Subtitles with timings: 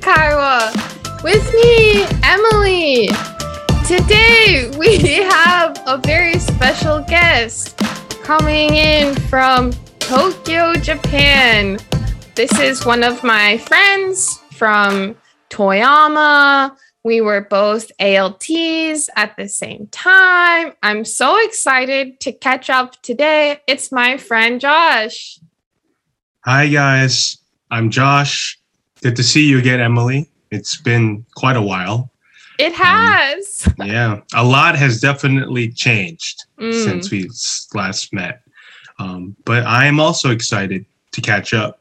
[0.00, 0.72] Kaiwa.
[1.22, 3.08] With me, Emmalee.
[3.86, 4.98] Today we
[5.30, 7.76] have a very special guest
[8.22, 11.78] coming in from Tokyo, Japan.
[12.34, 15.16] This is one of my friends from
[15.50, 16.76] Toyama.
[17.02, 20.74] We were both ALTs at the same time.
[20.82, 23.60] I'm so excited to catch up today.
[23.66, 25.40] It's my friend Josh.
[26.44, 27.38] Hi, guys.
[27.70, 28.59] I'm Josh.
[29.02, 30.26] Good to see you again, Emmalee.
[30.50, 32.10] It's been quite a while.
[32.58, 33.66] It has.
[33.84, 36.84] Yeah, a lot has definitely changed Mm.
[36.84, 37.30] since we
[37.74, 38.42] last met.
[38.98, 41.80] Um, but I am also excited to catch up.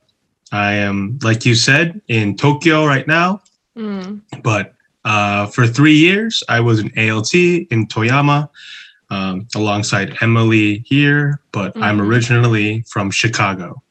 [0.53, 3.41] I am, like you said, in Tokyo right now,
[3.77, 4.21] Mm.
[4.43, 4.73] but
[5.05, 8.49] uh, for three years, I was an ALT in Toyama
[9.09, 12.07] um, alongside Emmalee here, but I'm Mhm.
[12.07, 13.81] originally from Chicago.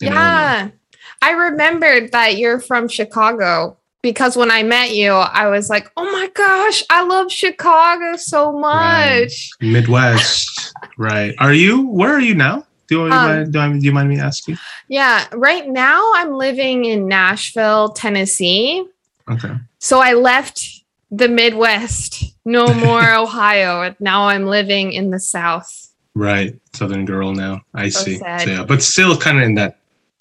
[0.00, 0.72] in Illinois.
[1.22, 6.04] I remembered that you're from Chicago because when I met you, I was like, oh
[6.12, 9.20] my gosh, I love Chicago so Right.
[9.22, 9.50] much.
[9.60, 11.34] Midwest, right?
[11.38, 11.88] Are you?
[11.88, 12.64] Where are you now?
[12.88, 14.56] Do you, Um, mind, do, I, do you mind me asking?
[14.88, 15.26] Yeah.
[15.32, 18.86] Right now, I'm living in Nashville, Tennessee.
[19.30, 19.54] Okay.
[19.78, 20.64] So I left
[21.10, 23.94] the Midwest, no more Ohio.
[24.00, 25.86] Now I'm living in the South.
[26.14, 27.60] Right, Southern girl now.
[27.74, 28.16] I So see.
[28.18, 29.77] So, yeah, but still kind of in that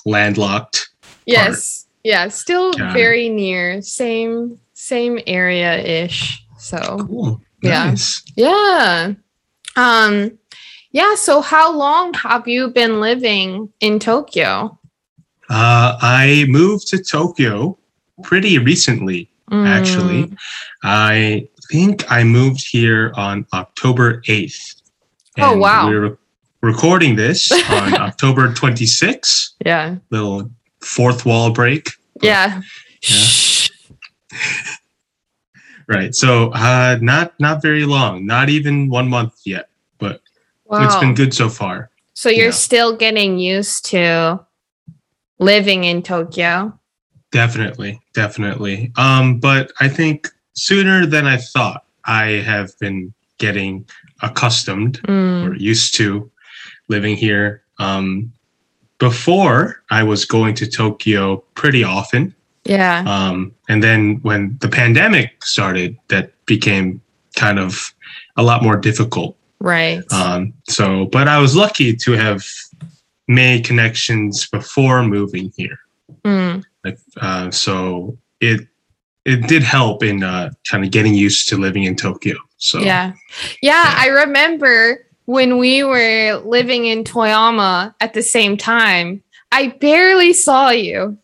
[0.07, 0.89] landlocked.
[1.25, 1.87] Yes.
[2.03, 2.27] Yeah.
[2.29, 2.93] Still it.
[2.93, 3.81] very near.
[3.81, 6.43] Same, same area ish.
[6.57, 6.77] So.
[7.07, 7.41] Cool.
[7.61, 7.89] Yeah.
[7.91, 8.23] Nice.
[8.35, 9.13] Yeah.
[9.75, 10.37] Um
[10.91, 14.79] yeah, so how long have you been living in Tokyo?
[15.49, 17.77] Uh, I moved to Tokyo
[18.23, 19.29] pretty recently.
[19.51, 20.37] Actually, Mm,
[20.83, 24.81] I think I moved here on October eighth.
[25.39, 25.87] Oh, wow.
[25.87, 26.17] We're
[26.61, 29.53] recording this on October twenty sixth.
[29.65, 29.95] Yeah.
[30.09, 30.49] Little
[30.81, 31.89] fourth wall break.
[32.21, 32.61] Yeah.
[33.09, 33.67] Yeah.
[35.87, 36.13] Right.
[36.13, 40.21] So uh not not very long, not even one month yet, but
[40.65, 40.83] Wow.
[40.83, 41.89] it's been good so far.
[42.13, 44.45] So you're still getting used to
[45.39, 46.77] living in Tokyo.
[47.31, 48.91] Definitely, definitely.
[48.97, 53.85] Um, but I think sooner than I thought I have been getting
[54.23, 56.29] accustomed Mm, or used to
[56.87, 57.61] living here.
[57.79, 58.31] Um
[58.99, 62.33] before I was going to Tokyo pretty often.
[62.65, 63.03] yeah.
[63.05, 66.99] Um, and then when the pandemic started, that became
[67.35, 67.93] kind of
[68.37, 69.37] a lot more difficult.
[69.59, 70.01] Right.
[70.11, 72.43] Um, so, but I was lucky to have
[73.27, 75.77] made connections before moving here.
[76.25, 78.67] Mm, Like, uh, so it
[79.25, 82.35] it did help in uh, kind of getting used to living in Tokyo.
[82.57, 83.13] So yeah.
[83.61, 89.21] Yeah, I remember when we were living in Toyama at the same time,
[89.51, 91.17] I barely saw you.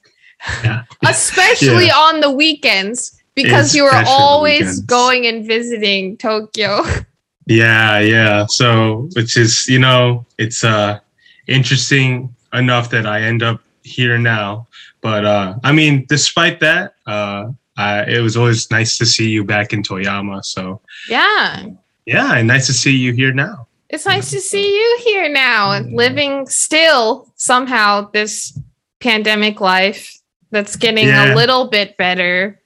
[0.62, 0.84] Yeah.
[1.06, 6.82] especially on the weekends because you were Especially on the always going and visiting Tokyo.
[7.48, 8.46] yeah, yeah.
[8.46, 11.00] So which is you know it's uh
[11.48, 14.68] interesting enough that I end up here now.
[15.00, 19.44] But uh, I mean, despite that, uh, I, it was always nice to see you
[19.46, 20.44] back in Toyama.
[20.44, 21.68] So yeah.
[22.06, 23.68] yeah, and nice to see you here now.
[23.94, 28.58] It's nice to see you here now, living still somehow this
[29.00, 30.18] pandemic life
[30.52, 31.34] that's getting Yeah.
[31.34, 32.60] a little bit better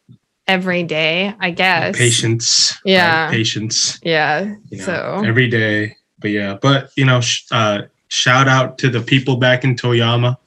[0.47, 1.97] every day, I guess.
[1.97, 2.73] Patience.
[2.85, 2.91] right?
[2.93, 3.29] Yeah.
[3.29, 3.99] Patience.
[4.03, 4.53] Yeah.
[4.69, 5.97] you know, so every day.
[6.19, 10.37] But yeah, but you know, sh- uh, shout out to the people back in Toyama.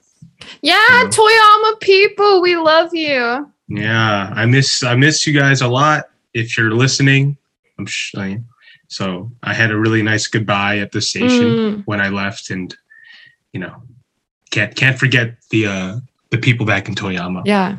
[0.63, 1.11] yeah, you know.
[1.11, 3.47] Toyama people, we love you.
[3.69, 6.05] Yeah, I miss I miss you guys a lot.
[6.35, 7.37] If you're listening,
[7.79, 8.41] I'm sh- I-
[8.91, 12.75] so I had a really nice goodbye at the station Mm, when I left, and
[13.53, 13.75] you know,
[14.51, 15.97] can't can't forget the uh,
[16.31, 17.43] the people back in Toyama.
[17.47, 17.77] yeah.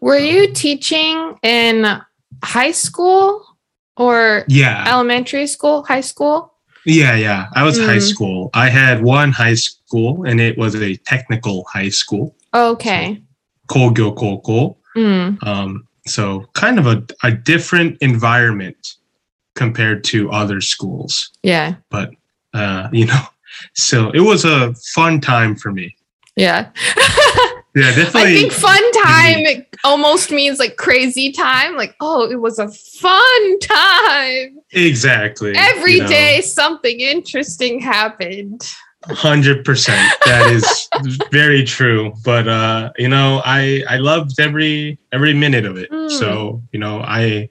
[0.00, 2.00] Were you teaching in
[2.44, 3.44] high school
[3.96, 6.54] or Yeah, elementary school, high school?
[6.86, 7.46] yeah, yeah.
[7.54, 8.10] I was high Mm.
[8.12, 8.50] school.
[8.54, 13.22] I had one high school, and it was a technical high school, Okay.
[13.68, 14.76] Kogyo Koko.
[14.96, 18.96] Mm, Um, so kind of a, a different environment
[19.54, 21.30] compared to other schools.
[21.42, 21.74] yeah.
[21.90, 22.10] But
[22.54, 23.22] uh, you know,
[23.74, 25.96] so it was a fun time for me.
[26.36, 26.70] Yeah.
[27.74, 28.20] Yeah, definitely.
[28.20, 31.74] I think fun time almost means like crazy time.
[31.74, 34.58] Like, oh, it was a fun time.
[34.72, 35.54] exactly.
[35.56, 38.70] Every you know, day something interesting happened.
[39.06, 40.14] Hundred percent.
[40.26, 40.88] That is
[41.32, 42.12] very true.
[42.24, 45.90] But uh, you know, I I loved every every minute of it.
[45.90, 46.10] Mm.
[46.10, 47.48] So you know, I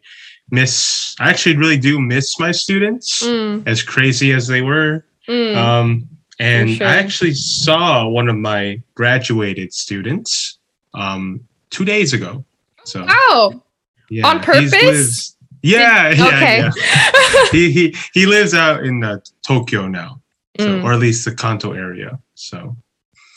[0.51, 1.15] miss.
[1.19, 5.03] I actually really do miss my students, Mm, as crazy as they were.
[5.27, 5.55] mm.
[5.55, 6.07] Um,
[6.39, 6.87] and sure.
[6.87, 10.57] I actually saw one of my graduated students
[10.93, 11.39] um,
[11.69, 12.43] two days ago.
[12.83, 13.61] So Oh,
[14.09, 14.71] yeah, On purpose?
[14.73, 16.57] lives- yeah, yeah, okay.
[16.59, 16.71] yeah.
[17.51, 20.19] He, he he lives out in uh, Tokyo now,
[20.59, 20.83] so, Mm.
[20.83, 22.19] or at least the Kanto area.
[22.35, 22.75] So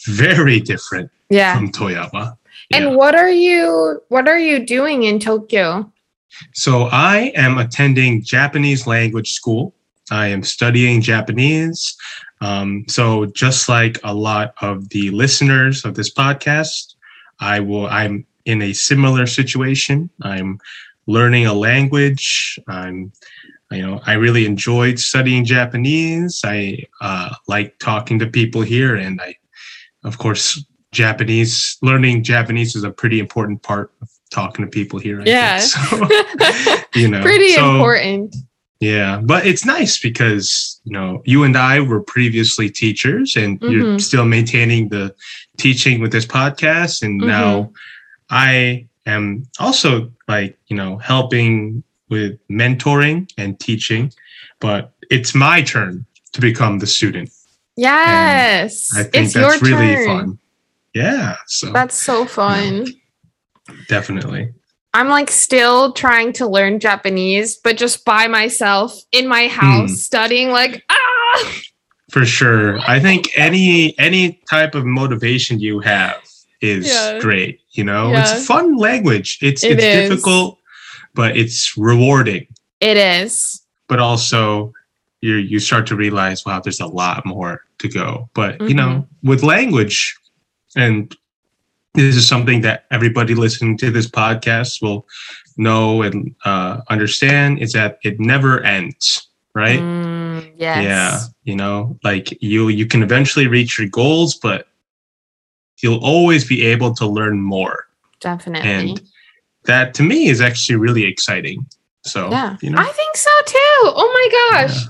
[0.07, 1.55] very different yeah.
[1.57, 2.37] from Toyama.
[2.73, 5.91] And what are you what are you doing in Tokyo?
[6.53, 9.75] So I am attending Japanese language school.
[10.11, 11.97] I am studying Japanese.
[12.41, 16.95] Um, so just like a lot of the listeners of this podcast,
[17.41, 17.87] I will.
[17.87, 20.11] I'm in a similar situation.
[20.23, 20.59] I'm
[21.07, 22.59] learning a language.
[22.69, 23.13] I'm,
[23.71, 26.43] you know, I really enjoyed studying Japanese.
[26.45, 29.37] I uh, like talking to people here, and I,
[30.05, 31.79] of course, Japanese.
[31.83, 35.21] Learning Japanese is a pretty important part of talking to people here.
[35.21, 35.59] I Yeah.
[35.61, 36.09] So,
[36.95, 38.35] you know, Pretty so- important.
[38.81, 43.85] yeah, but it's nice because you know you and I were previously teachers, and you're
[43.97, 44.01] Mhm.
[44.01, 45.15] still maintaining the
[45.59, 47.27] teaching with this podcast, and Mhm.
[47.27, 47.73] now
[48.31, 54.13] I am also like you know helping with mentoring and teaching,
[54.61, 57.31] but it's my turn to become the student.
[57.77, 58.91] Yes.
[58.97, 60.07] I think it's that's really turn.
[60.07, 60.39] fun.
[60.95, 62.87] Yeah, so That's so fun.
[63.89, 64.53] Definitely.
[64.93, 69.61] I'm like still trying to learn Japanese, but just by myself in my Hmm.
[69.61, 71.53] house studying like ah
[72.11, 72.79] For sure.
[72.87, 76.17] I think any any type of motivation you have
[76.61, 77.19] is Yeah.
[77.19, 77.61] great.
[77.73, 78.21] You know, Yeah.
[78.23, 79.39] it's fun language.
[79.43, 80.09] It's It it's is.
[80.09, 80.59] difficult,
[81.15, 82.47] but it's rewarding.
[82.81, 83.63] it is.
[83.89, 84.73] But also
[85.23, 88.29] you you start to realize, wow, there's a lot more to go.
[88.35, 89.29] But you know, Mm-hmm.
[89.31, 90.15] with language,
[90.77, 91.17] and
[91.95, 95.07] this is something that everybody listening to this podcast will
[95.57, 99.79] know and uh, understand is that it never ends, right?
[99.79, 100.85] Mm, yes.
[100.85, 104.67] Yeah, you know, like you you can eventually reach your goals, but
[105.83, 107.87] you'll always be able to learn more.
[108.21, 108.69] Definitely.
[108.69, 109.03] And
[109.65, 111.65] that to me is actually really exciting.
[112.03, 112.57] So, yeah.
[112.61, 113.81] you know, I think so too.
[113.85, 114.85] Oh my gosh.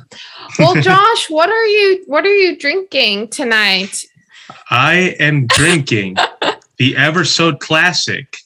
[0.58, 4.04] well, Josh, what are you what are you drinking tonight?
[4.70, 6.16] I am drinking
[6.78, 8.36] the Eversold Classic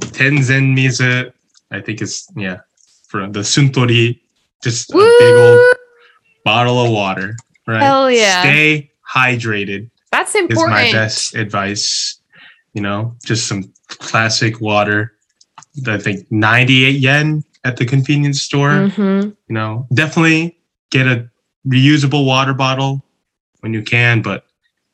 [0.00, 1.32] Tenzen Mizu.
[1.70, 2.60] I think it's yeah,
[3.08, 4.20] for the Suntory,
[4.62, 5.74] just a big old
[6.44, 7.36] bottle of water.
[7.66, 7.82] Right.
[7.82, 8.42] Hell yeah.
[8.42, 9.90] Stay hydrated.
[10.10, 10.78] That's important.
[10.78, 12.18] is my best advice.
[12.74, 15.12] You know, just some classic water.
[15.86, 18.88] I think 98 yen at the convenience store.
[18.88, 19.36] Mhm.
[19.48, 20.58] You know, definitely
[20.90, 21.28] get a
[21.66, 23.04] reusable water bottle
[23.60, 24.22] when you can.
[24.22, 24.46] But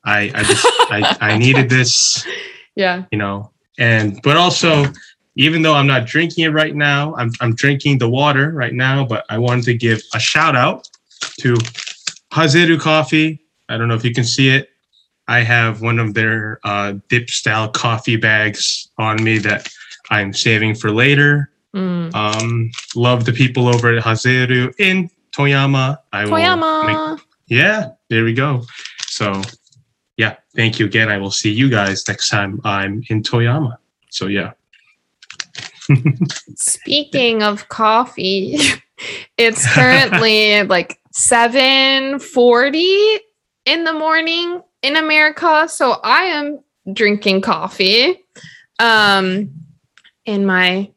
[0.09, 2.25] I, I just, I, I needed this.
[2.75, 3.03] Yeah.
[3.11, 4.85] You know, and but also,
[5.35, 9.03] even though I'm not drinking it right now, I'm, I'm drinking the water right now.
[9.05, 10.87] But I wanted to give a shout out
[11.41, 11.55] to
[12.31, 13.41] Hazeru Coffee.
[13.67, 14.69] I don't know if you can see it.
[15.27, 19.67] I have one of their uh, dip style coffee bags on me that
[20.09, 21.51] I'm saving for later.
[21.75, 22.13] Mm.
[22.15, 25.97] Um, love the people over at Hazeru in Toyama.
[26.13, 27.19] I will make- Toyama.
[27.47, 28.63] yeah, there we go.
[29.07, 29.41] So,
[30.19, 31.07] yeah, thank you again.
[31.07, 33.77] I will see you guys next time I'm in Toyama.
[34.09, 34.51] So, yeah.
[36.57, 38.57] Speaking of coffee,
[39.37, 43.17] it's currently like 7:40
[43.63, 46.59] in the morning in America, so I am
[46.91, 48.19] drinking coffee
[48.79, 49.51] um
[50.25, 50.91] in my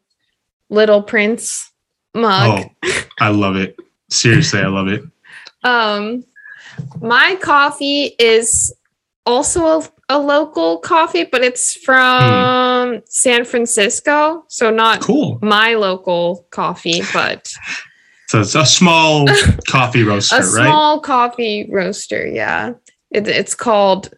[0.69, 1.71] little prince
[2.13, 2.69] mug.
[2.85, 3.77] Oh, I love it.
[4.11, 5.05] Seriously, I love it.
[5.63, 6.25] Um
[7.01, 8.75] my coffee is
[9.27, 15.39] also a, a local coffee, but it's from San Francisco, so not Cool.
[15.43, 17.49] my local coffee, but
[18.29, 19.27] So, it's a small
[19.69, 20.67] coffee roaster, a right?
[20.69, 22.27] small coffee roaster.
[22.27, 22.73] Yeah,
[23.11, 24.11] it, it's called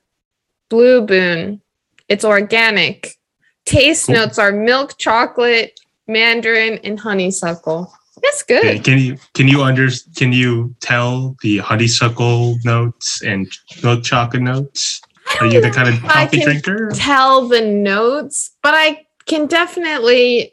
[0.70, 1.60] Blue Boon.
[2.08, 3.14] It's organic.
[3.66, 4.14] Taste Cool.
[4.16, 7.92] notes are milk, chocolate, mandarin, and honeysuckle.
[8.22, 8.64] It's good.
[8.64, 13.50] Okay, Can you can you under can you tell the honeysuckle notes and
[13.82, 15.00] milk chocolate notes?
[15.40, 16.90] Are you the kind of I coffee can drinker?
[16.94, 20.52] Tell the notes, but I can definitely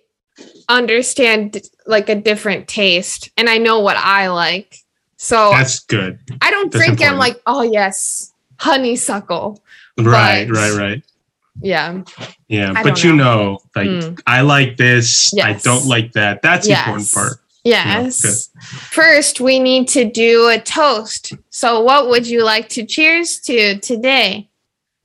[0.69, 4.77] understand like a different taste, and I know what I like.
[5.17, 6.19] So That's good.
[6.41, 7.01] I don't that's drink.
[7.03, 9.61] I'm like, oh yes, honeysuckle.
[9.99, 11.03] Right, But- right, right.
[11.61, 12.01] Yeah.
[12.47, 14.21] Yeah, I but you know, like Mm.
[14.25, 16.41] I like this, I don't like that.
[16.41, 17.37] That's the important part.
[17.63, 18.49] Yes.
[18.89, 21.33] First, we need to do a toast.
[21.49, 24.49] So, what would you like to cheers to today?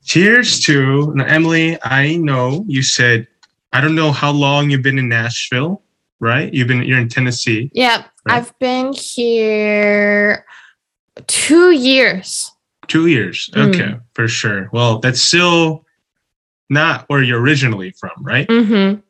[0.04, 1.78] Cheers to now, Emmalee.
[1.82, 3.26] I know you said
[3.72, 5.82] I don't know how long you've been in Nashville,
[6.18, 6.52] right?
[6.54, 7.70] You've been you're in Tennessee.
[7.75, 8.06] Yep.
[8.25, 8.36] Right.
[8.36, 10.46] I've been here
[11.26, 12.52] two years.
[12.86, 13.50] Two years.
[13.52, 13.68] Mm.
[13.68, 14.70] Okay, for sure.
[14.72, 15.84] Well, that's still
[16.70, 18.48] not where you're originally from, right?
[18.48, 19.00] Mm-hmm.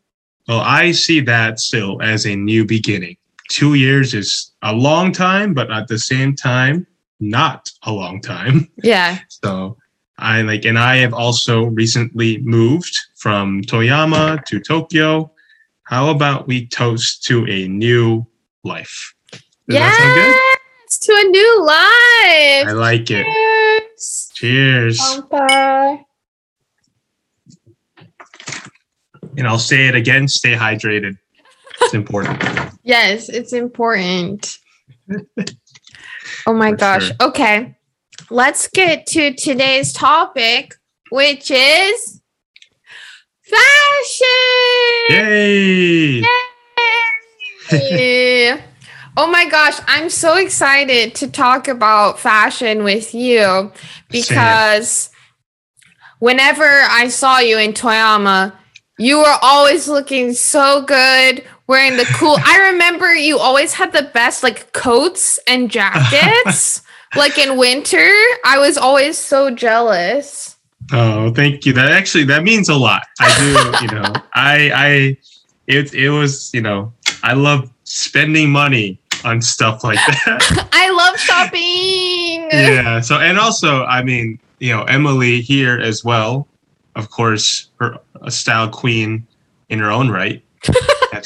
[0.49, 3.17] well, I see that still as a new beginning.
[3.51, 6.87] Two years is a long time, but at the same time,
[7.21, 8.69] not a long time.
[8.83, 9.19] Yeah.
[9.29, 9.77] So
[10.19, 15.31] I like, and I have also recently moved from Toyama to Tokyo.
[15.85, 18.27] How about we toast to a new
[18.65, 19.15] life?
[19.33, 20.61] Does that sound good?
[20.85, 22.69] Yes, to a new life.
[22.69, 23.27] I like it.
[23.27, 24.33] Cheers.
[24.35, 25.21] Cheers.
[25.31, 26.05] Bye.
[29.37, 31.19] And I'll say it again stay hydrated.
[31.83, 32.43] It's important.
[32.83, 34.59] Yes, it's important.
[36.47, 37.07] oh my For gosh.
[37.07, 37.17] sure.
[37.21, 37.77] Okay.
[38.31, 40.75] Let's get to today's topic,
[41.11, 42.21] which is
[43.43, 44.27] fashion.
[45.11, 46.23] Yay!
[47.71, 48.61] Yeah.
[49.19, 53.73] Oh my gosh, I'm so excited to talk about fashion with you
[54.11, 55.09] because
[56.19, 58.53] whenever I saw you in Toyama,
[58.99, 62.37] you were always looking so good, wearing the cool.
[62.45, 66.83] I remember you always had the best like coats and jackets.
[67.17, 68.11] like in winter,
[68.45, 70.57] I was always so jealous.
[70.93, 71.73] Oh, thank you.
[71.73, 73.07] That actually that means a lot.
[73.21, 74.13] I do, you know.
[74.35, 75.17] I I
[75.67, 76.93] it it was, you know,
[77.23, 80.69] I love spending money on stuff like that.
[80.73, 82.49] I love shopping.
[82.53, 83.01] yeah.
[83.01, 86.47] So and also, I mean, you know, Emmalee here as well.
[86.95, 89.27] Of course, her a style queen
[89.69, 90.43] in her own right.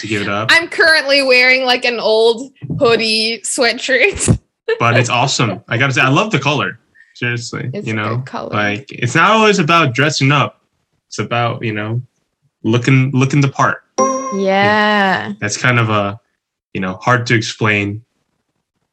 [0.00, 0.48] To give it up.
[0.50, 4.38] I'm currently wearing like an old hoodie sweatshirt.
[4.78, 5.62] But it's awesome.
[5.68, 6.78] I gotta say, I love the color.
[7.14, 7.70] Seriously.
[7.74, 10.62] It's you know, like it's not always about dressing up.
[11.08, 12.00] It's about, you know,
[12.62, 13.82] looking looking the part.
[14.36, 15.32] yeah.
[15.40, 16.18] That's kind of a,
[16.72, 18.02] you know, hard to explain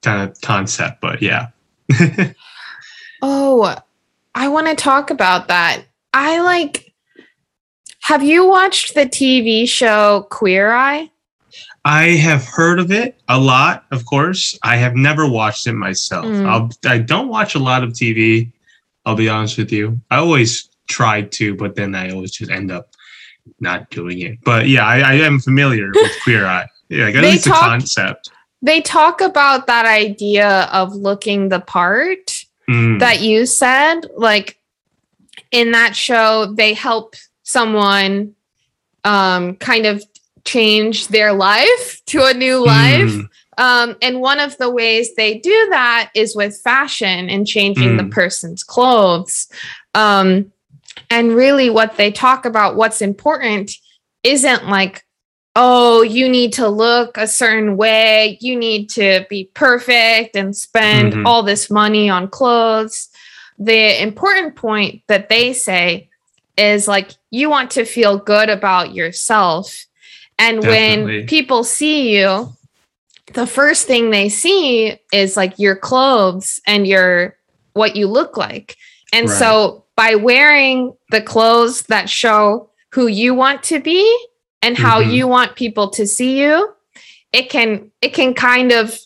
[0.01, 1.47] kind of concept, but yeah.
[3.21, 3.75] Oh,
[4.35, 5.83] I want to talk about that.
[6.13, 6.86] I like.
[8.07, 11.11] Have you watched the TV show Queer Eye?
[11.83, 14.57] I have heard of it a lot, of course.
[14.63, 16.25] I have never watched it myself.
[16.25, 16.45] Mm.
[16.45, 18.49] I'll, I don't watch a lot of TV.
[19.05, 19.99] I'll be honest with you.
[20.09, 22.91] I always try to, but then I always just end up
[23.59, 24.37] not doing it.
[24.41, 26.67] But yeah, I, I am familiar with Queer Eye.
[26.87, 28.31] Yeah, like, at They least the concept.
[28.61, 32.31] They talk about that idea of looking the part
[32.69, 34.01] Mm, that you said.
[34.15, 34.59] Like
[35.51, 37.15] in that show, they help
[37.47, 38.35] someone
[39.05, 40.03] um, kind of
[40.43, 43.09] change their life to a new life.
[43.09, 47.97] mm, Um, and one of the ways they do that is with fashion and changing
[47.97, 48.11] the Mm.
[48.11, 49.47] person's clothes.
[49.95, 50.51] Um,
[51.09, 53.71] and really, what they talk about, what's important,
[54.23, 55.05] isn't like,
[55.55, 61.13] oh, you need to look a certain way, you need to be perfect and spend
[61.13, 61.25] Mhm.
[61.25, 63.09] all this money on clothes.
[63.57, 66.06] The important point that they say
[66.57, 69.85] is like, you want to feel good about yourself.
[70.39, 71.19] And Definitely.
[71.19, 72.49] when people see you,
[73.33, 77.35] the first thing they see is like your clothes and your
[77.73, 78.75] what you look like.
[79.13, 79.37] And Right.
[79.37, 84.03] so by wearing the clothes that show who you want to be
[84.61, 85.11] and how Mhm.
[85.11, 86.73] you want people to see you,
[87.33, 88.97] it can it can kind of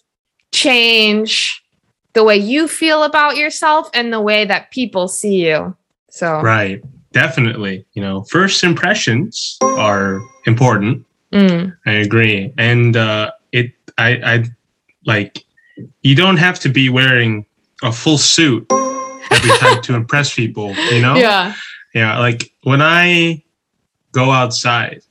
[0.54, 1.62] change
[2.14, 5.76] the way you feel about yourself and the way that people see you.
[6.10, 6.82] So right.
[7.12, 7.86] Definitely.
[7.94, 11.06] You know, first impressions are important.
[11.34, 12.54] mm, I agree.
[12.58, 14.46] And uh, it, I, I
[15.06, 15.46] like,
[16.02, 17.46] you don't have to be wearing
[17.84, 21.16] a full suit every time to impress people, you know?
[21.16, 21.54] yeah.
[21.94, 22.18] Yeah.
[22.20, 23.44] Like when I
[24.14, 25.02] go outside,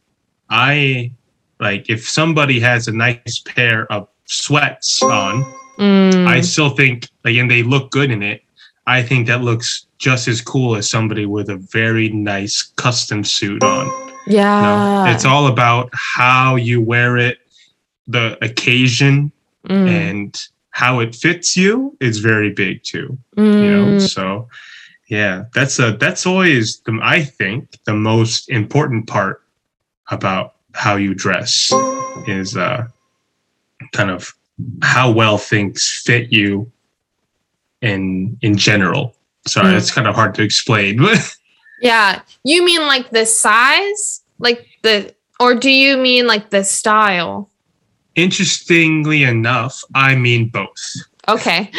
[0.48, 1.12] I
[1.58, 5.44] like, if somebody has a nice pair of sweats on,
[5.80, 8.42] Mm, I still think, like, and they look good in it.
[8.86, 13.62] I think that looks just as cool as somebody with a very nice custom suit
[13.62, 13.86] on.
[14.26, 14.62] yeah.
[15.06, 17.38] No, it's all about how you wear it,
[18.08, 19.30] the occasion,
[19.68, 20.40] Mm, and
[20.70, 23.18] how it fits you is very big too.
[23.36, 23.54] mm.
[23.62, 24.48] You know, so
[25.08, 29.42] yeah, that's a that's always the I think the most important part
[30.10, 31.70] about how you dress
[32.26, 32.86] is uh
[33.92, 34.32] kind of
[34.82, 36.72] how well things fit you
[37.82, 39.14] in in general.
[39.46, 39.78] Sorry, Mm.
[39.78, 41.00] it's kind of hard to explain.
[41.82, 42.20] Yeah.
[42.44, 44.20] You mean like the size?
[44.38, 47.50] Like the or do you mean like the style?
[48.16, 50.82] Interestingly enough, I mean both.
[51.26, 51.70] Okay.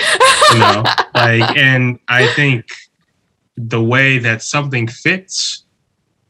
[0.54, 0.84] you know
[1.16, 2.66] like and i think
[3.58, 5.66] the way that something fits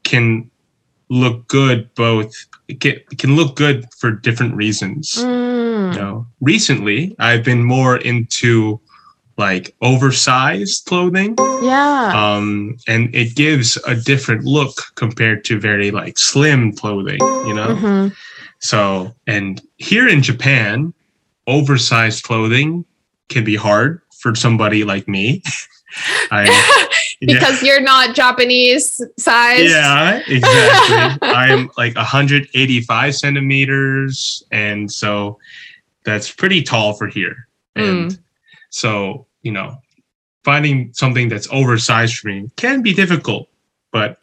[0.03, 0.49] can
[1.09, 2.33] look good both
[2.67, 7.97] it can, can look good for different reasons Mm, you know recently i've been more
[7.97, 8.80] into
[9.41, 11.35] like oversized clothing.
[11.63, 12.11] Yeah.
[12.15, 17.75] Um, and it gives a different look compared to very like slim clothing, you know?
[17.75, 18.15] Mhm.
[18.59, 20.93] So, and here in Japan,
[21.47, 22.85] oversized clothing
[23.29, 25.41] can be hard for somebody like me.
[26.31, 26.45] I,
[27.19, 27.33] yeah.
[27.33, 29.69] because you're not Japanese size.
[29.69, 31.27] Yeah, exactly.
[31.27, 35.37] I'm like 185 centimeters, and so
[36.05, 37.47] that's pretty tall for here.
[37.75, 38.17] And
[38.69, 39.77] so, you know,
[40.43, 43.47] finding something that's oversized for me can be difficult,
[43.91, 44.17] but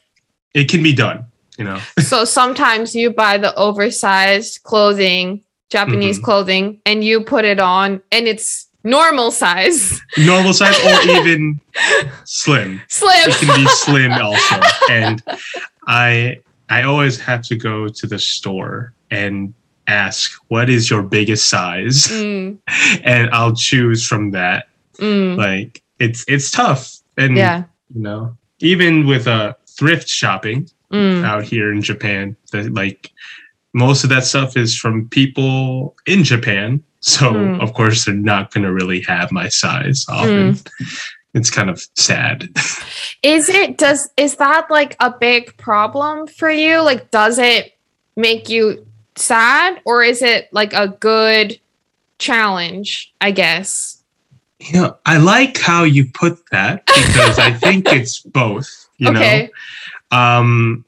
[0.55, 1.27] it can be done.
[1.59, 6.23] You know, so sometimes you buy the oversized clothing, Japanese Mhm.
[6.23, 11.61] clothing, and you put it on, and it's normal size, normal size or even
[12.25, 12.81] slim.
[12.89, 13.13] slim.
[13.31, 15.23] It can be slim also, and
[15.87, 16.39] I
[16.71, 19.53] I always have to go to the store and
[19.87, 22.59] ask what is your biggest size Mm,
[23.05, 24.68] and I'll choose from that.
[24.99, 27.64] Mm, Like it's it's tough, and yeah.
[27.95, 33.11] you know, even with uh, thrift shopping Mm, out here in Japan, that like
[33.75, 36.83] most of that stuff is from people in Japan.
[37.00, 37.61] So Mm.
[37.61, 40.57] of course they're not gonna really have my size often.
[41.35, 42.49] It's kind of sad.
[43.23, 46.81] Is it does is that like a big problem for you?
[46.81, 47.76] Like does it
[48.17, 51.61] make you sad or is it like a good
[52.19, 53.98] challenge, I guess?
[54.61, 58.69] You know, I like how you put that because I think it's both.
[58.99, 59.50] You okay.
[60.11, 60.85] know, um,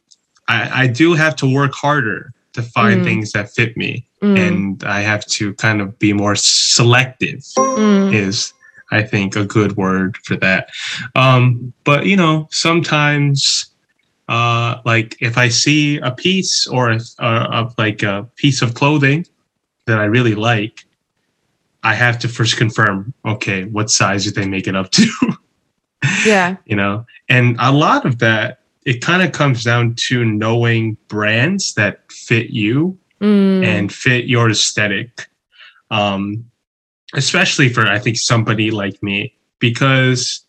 [0.48, 3.04] I, I do have to work harder to find Mm.
[3.04, 7.38] things that fit me, Mm, and I have to kind of be more selective.
[7.56, 8.52] mm, Is
[8.90, 10.70] I think a good word for that.
[11.14, 13.66] Um, but you know, sometimes,
[14.28, 18.74] uh, like if I see a piece or a, a, a like a piece of
[18.74, 19.24] clothing
[19.86, 20.84] that I really like,
[21.82, 25.10] I have to first confirm, okay, what size did they make it up to?
[26.24, 26.56] yeah.
[26.64, 31.74] you know and a lot of that it kind of comes down to knowing brands
[31.74, 35.28] that fit you Mm, and fit your aesthetic
[35.90, 36.42] um
[37.12, 40.42] especially for i think somebody like me because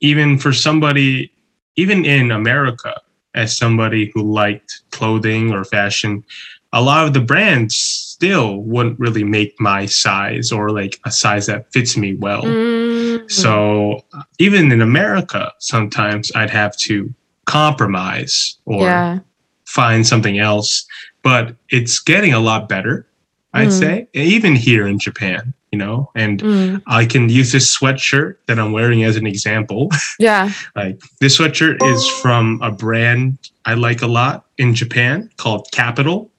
[0.00, 1.32] even for somebody
[1.76, 3.00] even in america
[3.34, 6.22] as somebody who liked clothing or fashion
[6.72, 11.46] a lot of the brands still wouldn't really make my size or like a size
[11.46, 14.04] that fits me well mm, so
[14.38, 17.12] even in America, sometimes I'd have to
[17.46, 19.18] compromise or yeah.
[19.66, 20.86] find something else.
[21.22, 23.06] But it's getting a lot better,
[23.52, 23.78] I'd Mm.
[23.80, 26.10] say, even here in Japan, you know.
[26.14, 29.90] And Mm, I can use this sweatshirt that I'm wearing as an example.
[30.18, 30.52] yeah.
[30.76, 36.30] like this sweatshirt is from a brand I like a lot in Japan called Kapital.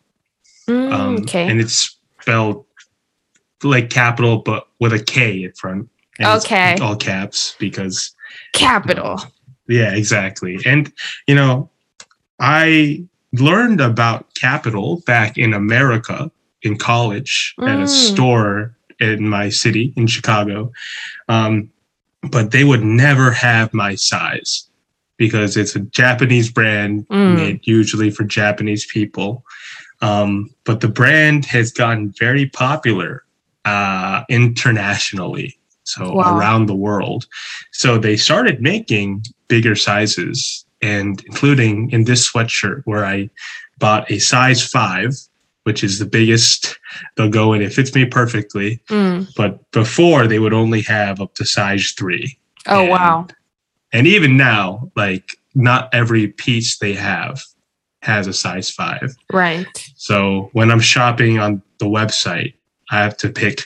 [0.67, 1.47] Mm, Um, okay.
[1.49, 2.65] And it's spelled
[3.63, 5.89] like capital, but with a K in front.
[6.23, 6.75] Okay.
[6.81, 8.13] all caps because
[8.53, 9.19] Capital.
[9.67, 10.59] Yeah, exactly.
[10.65, 10.91] And
[11.27, 11.69] you know,
[12.39, 13.03] I
[13.33, 16.31] learned about Kapital back in America
[16.63, 17.87] in college at a Mm.
[17.87, 20.71] store in my city in Chicago.
[21.29, 21.69] Um,
[22.31, 24.67] but they would never have my size
[25.17, 27.35] because it's a Japanese brand Mm.
[27.35, 29.43] made usually for Japanese people.
[30.01, 33.23] Um, but the brand has gotten very popular
[33.65, 36.37] uh, internationally, so Wow.
[36.37, 37.25] around the world.
[37.71, 43.29] So they started making bigger sizes, and including in this sweatshirt where I
[43.79, 45.13] bought a size five,
[45.63, 46.77] which is the biggest
[47.15, 47.61] they'll go in.
[47.61, 48.79] It fits me perfectly.
[48.89, 49.27] Mm.
[49.35, 52.37] But before they would only have up to size three.
[52.67, 53.27] Oh And- wow.
[53.93, 57.41] And even now, like not every piece they have
[58.07, 59.15] has a size five.
[59.31, 59.67] Right.
[59.95, 62.53] So when I'm shopping on the website,
[62.89, 63.61] I have to pick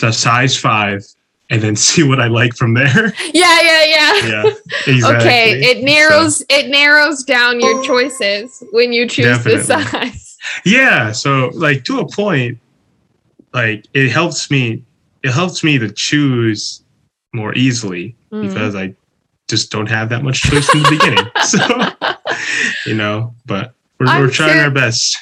[0.00, 1.04] the size five
[1.50, 3.12] and then see what I like from there.
[3.32, 4.14] Yeah, yeah, yeah.
[4.28, 4.52] yeah,
[4.86, 5.16] exactly.
[5.28, 10.26] Okay, it narrows it narrows down your choices when you choose the size.
[10.64, 12.58] yeah so like to a point
[13.52, 14.82] like it helps me
[15.22, 16.82] it helps me to choose
[17.34, 18.46] more easily Mm.
[18.48, 18.94] because i
[19.48, 21.58] just don't have that much choice in the beginning so
[22.86, 25.18] you know but we're, we're trying cur- our best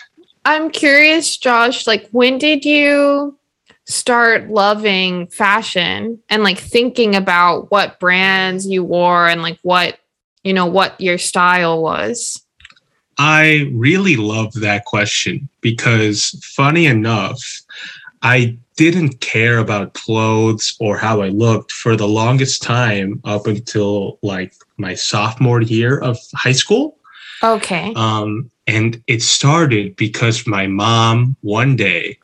[0.49, 3.39] I'm curious, Josh, like when did you
[3.85, 9.99] start loving fashion and like thinking about what brands you wore and like what,
[10.45, 12.43] you know, what your style was?
[13.21, 17.43] i really love that question because funny enough
[18.23, 24.21] i didn't care about clothes or how i looked for the longest time up until
[24.23, 26.98] like my sophomore year of high school
[27.43, 27.93] Okay.
[27.95, 32.19] Um, and it started because my mom one day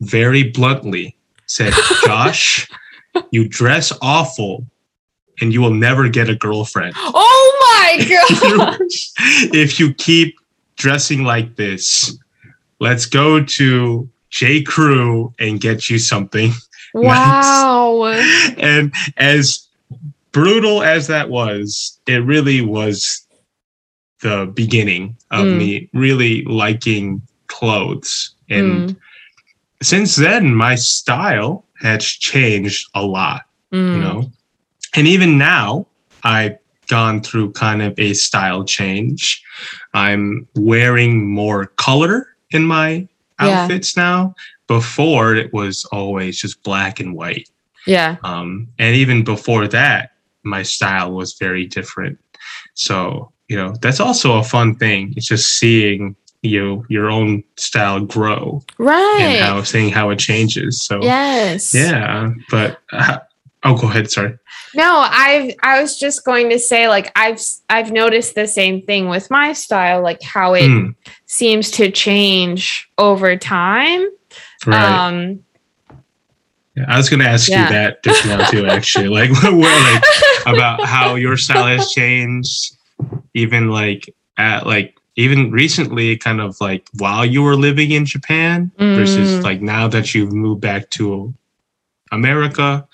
[0.00, 1.16] very bluntly
[1.46, 1.72] said,
[2.04, 2.68] Josh,
[3.30, 4.66] you dress awful
[5.40, 6.94] and you will never get a girlfriend.
[6.96, 8.04] Oh my
[8.56, 8.80] god.
[9.54, 10.36] if you keep
[10.76, 12.16] dressing like this,
[12.80, 14.62] let's go to J.
[14.62, 16.52] Crew and get you something.
[16.94, 18.04] wow.
[18.58, 19.66] And as
[20.32, 23.26] brutal as that was, it really was
[24.20, 25.56] the beginning of Mm.
[25.56, 28.34] me really liking clothes.
[28.48, 28.96] And Mm.
[29.82, 33.94] since then, my style has changed a lot, Mm.
[33.94, 34.32] you know?
[34.94, 35.86] And even now,
[36.24, 39.42] I've gone through kind of a style change.
[39.94, 43.06] I'm wearing more color in my
[43.40, 43.62] Yeah.
[43.62, 44.34] outfits now.
[44.66, 47.48] Before, it was always just black and white.
[47.86, 48.16] Yeah.
[48.24, 52.18] Um, and even before that, my style was very different.
[52.74, 55.14] So, you know, that's also a fun thing.
[55.16, 59.16] It's just seeing you your own style grow Right.
[59.20, 60.82] and how seeing how it changes.
[60.84, 61.74] So yes.
[61.74, 63.18] yeah, but uh,
[63.64, 64.10] oh, go ahead.
[64.10, 64.38] Sorry.
[64.74, 69.08] No, I've I was just going to say like I've I've noticed the same thing
[69.08, 70.94] with my style, like how it Mm,
[71.26, 74.06] seems to change over time.
[74.66, 75.06] right.
[75.08, 75.40] Um
[76.86, 77.64] I was going to ask yeah.
[77.64, 78.66] you that just now too.
[78.66, 80.04] Actually, like, where, like
[80.46, 82.76] about how your style has changed,
[83.34, 88.70] even like at like even recently, kind of like while you were living in Japan
[88.78, 89.42] versus Mm.
[89.42, 91.34] like now that you've moved back to
[92.12, 92.86] America.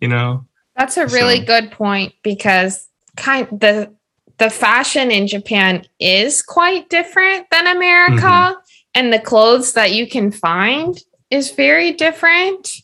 [0.00, 0.44] You know,
[0.76, 3.90] That's a really So- good point because kind the
[4.38, 8.16] the fashion in Japan is quite different than America
[8.56, 8.60] Mm-hmm.
[8.94, 10.98] and the clothes that you can find
[11.30, 12.82] is very different.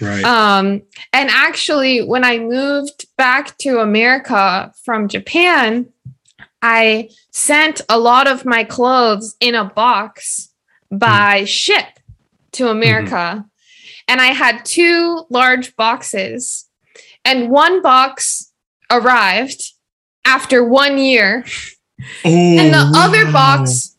[0.00, 0.24] right?
[0.24, 5.86] Um and actually when I moved back to America from Japan,
[6.62, 10.50] I sent a lot of my clothes in a box
[10.90, 10.98] hmm.
[10.98, 11.98] by ship
[12.52, 12.70] to hmm.
[12.70, 13.44] America.
[14.08, 16.68] And I had two large boxes.
[17.24, 18.52] And one box
[18.90, 19.72] arrived
[20.24, 21.44] after one year,
[22.24, 23.96] oh, and the other box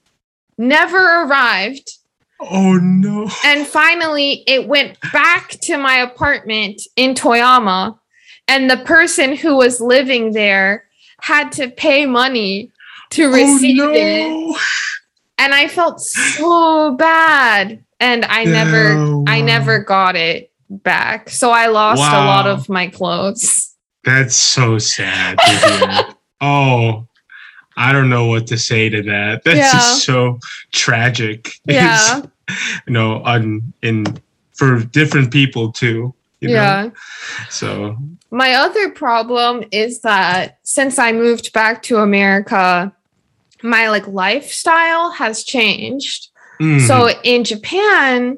[0.57, 1.91] never arrived.
[2.39, 3.29] Oh no!
[3.43, 7.97] And finally, it went back to my apartment in Toyama.
[8.49, 10.86] And the person who was living there
[11.27, 12.71] had to pay money
[13.09, 14.61] to oh, receive oh, it.
[15.37, 17.83] And I felt so bad.
[17.99, 21.29] And I never, Oh, I never got it back.
[21.29, 23.75] So I lost a lot of my clothes.
[24.03, 25.37] That's so sad
[26.41, 27.07] oh,
[27.75, 29.43] I don't know what to say to that.
[29.45, 29.71] That's Yeah.
[29.71, 30.39] just so
[30.71, 31.59] tragic.
[31.65, 32.21] Yeah.
[32.87, 34.05] You know, on in
[34.53, 36.13] for different people too.
[36.39, 36.83] You yeah.
[36.83, 36.91] Know?
[37.49, 37.97] So
[38.29, 42.93] My other problem is that since I moved back to America,
[43.63, 46.29] my like lifestyle has changed.
[46.59, 48.37] mm, So in Japan,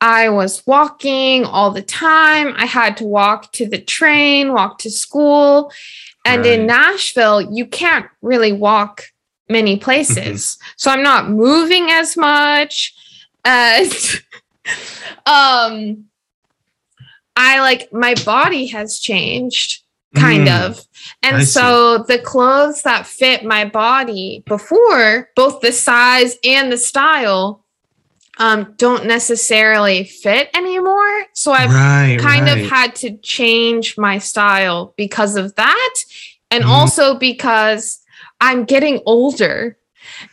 [0.00, 2.54] I was walking all the time.
[2.56, 5.72] I had to walk to the train, walk to school.
[6.24, 9.04] And in Nashville, you can't really walk
[9.48, 10.58] many places.
[10.76, 12.94] So I'm not moving as much.
[13.44, 13.92] And
[15.26, 16.06] um
[17.36, 19.82] I like my body has changed
[20.14, 20.80] kind mm, of.
[21.22, 26.78] And I so the clothes that fit my body before, both the size and the
[26.78, 27.64] style,
[28.38, 31.26] um, don't necessarily fit anymore.
[31.34, 32.58] So I've right, kind right.
[32.64, 35.94] of had to change my style because of that.
[36.50, 36.68] And Mhm.
[36.70, 38.00] also because
[38.40, 39.78] I'm getting older.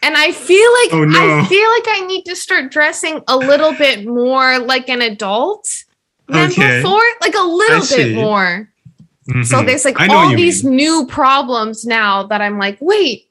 [0.02, 1.20] And I feel like Oh, no.
[1.20, 5.68] I feel like I need to start dressing a little bit more like an adult
[6.28, 6.82] than Okay.
[6.82, 8.70] before, like a little bit more.
[9.26, 9.66] So Mhm.
[9.66, 10.76] there's like I know what all these mean.
[10.76, 13.28] new problems now that I'm like, wait,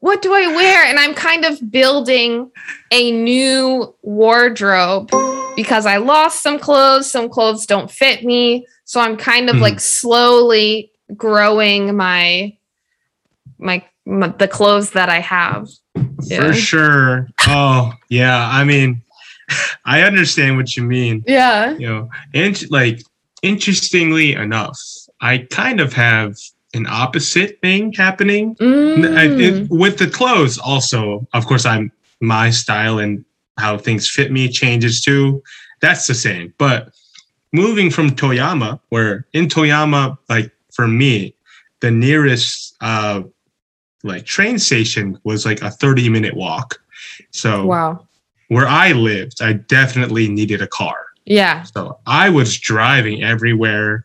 [0.00, 0.84] what do I wear?
[0.84, 2.50] And I'm kind of building
[2.90, 5.10] a new wardrobe
[5.56, 8.66] because I lost some clothes, some clothes don't fit me.
[8.84, 9.60] So I'm kind of Mhm.
[9.60, 12.54] like slowly growing my
[13.58, 15.68] my, my the clothes that I have.
[16.24, 16.40] Yeah.
[16.48, 17.28] For sure.
[17.46, 18.48] Oh, yeah.
[18.50, 19.02] I mean,
[19.84, 21.24] I understand what you mean.
[21.26, 21.72] Yeah.
[21.76, 23.02] You know, and like
[23.42, 24.78] interestingly enough,
[25.20, 26.36] I kind of have
[26.74, 29.40] an opposite thing happening N- I- Mm.
[29.64, 30.56] it- with the clothes.
[30.58, 33.24] Also, of course, I'm my style and
[33.58, 35.42] how things fit me changes too.
[35.80, 36.52] That's the same.
[36.58, 36.90] But
[37.52, 41.34] moving from Toyama, where in Toyama, like for me,
[41.80, 43.22] the nearest uh
[44.04, 46.80] like train station was like a 30 minute walk.
[47.32, 48.06] So wow.
[48.50, 50.96] Where I lived, I definitely needed a car.
[51.24, 51.62] Yeah.
[51.62, 54.04] So I was driving everywhere.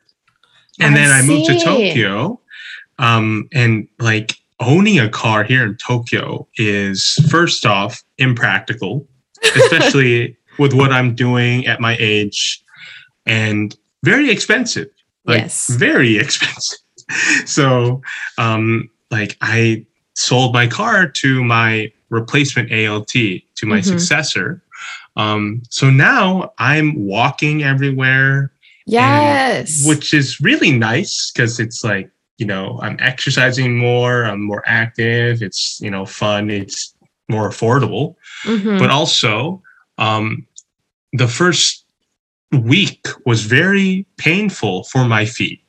[0.79, 1.59] And I then I moved to.
[1.59, 2.39] Tokyo.
[2.99, 9.07] Um, and like owning a car here in Tokyo is first off impractical,
[9.43, 12.63] especially with what I'm doing at my age,
[13.25, 14.89] and very expensive.
[15.25, 15.67] like Yes.
[15.71, 16.77] very expensive.
[17.45, 18.01] so,
[18.37, 23.85] um, like I sold my car to my replacement ALT to my Mhm.
[23.91, 24.61] successor.
[25.17, 28.51] Um, so now I'm walking everywhere,
[28.87, 29.85] Yes.
[29.89, 35.41] which is really nice because it's like you know i'm exercising more i'm more active
[35.41, 36.93] it's you know fun it's
[37.29, 38.77] more affordable Mhm.
[38.77, 39.61] but also
[39.97, 40.45] um
[41.21, 41.85] the first
[42.51, 45.61] week was very painful for my feet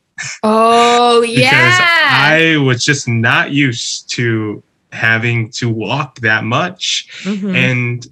[0.42, 1.36] oh yeah.
[1.50, 2.08] because yeah.
[2.32, 4.60] i was just not used to
[4.96, 7.54] having to walk that much Mhm.
[7.54, 8.06] and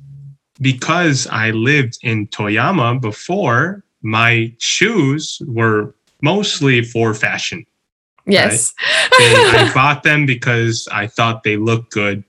[0.60, 7.64] because I lived in Toyama before, my shoes were mostly for fashion.
[8.26, 8.72] yes.
[9.20, 12.22] And I bought them because I thought they looked good,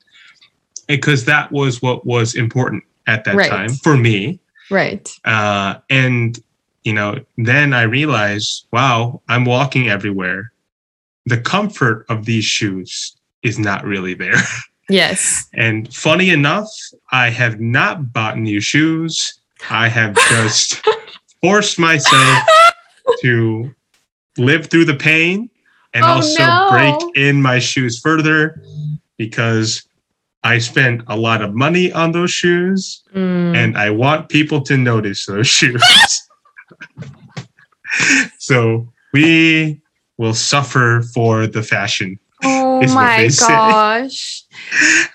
[0.87, 3.49] because that was what was important at that Right.
[3.49, 4.39] time for me.
[4.71, 5.07] right.
[5.23, 6.39] Uh, and
[6.83, 10.51] you know, then I realized, wow, I'm walking everywhere.
[11.25, 14.35] The comfort of these shoes is not really there.
[14.89, 15.45] Yes.
[15.53, 16.67] And funny enough,
[17.11, 19.39] I have not bought new shoes.
[19.69, 20.81] I have just
[21.41, 22.43] forced myself
[23.21, 23.73] to
[24.37, 25.49] live through the pain
[25.93, 26.67] and Oh, also no.
[26.71, 28.61] break in my shoes further
[29.17, 29.87] because
[30.43, 33.55] I spent a lot of money on those shoes Mm.
[33.55, 35.81] and I want people to notice those shoes.
[38.39, 39.81] so we
[40.17, 42.19] will suffer for the fashion.
[42.43, 44.43] Oh my gosh.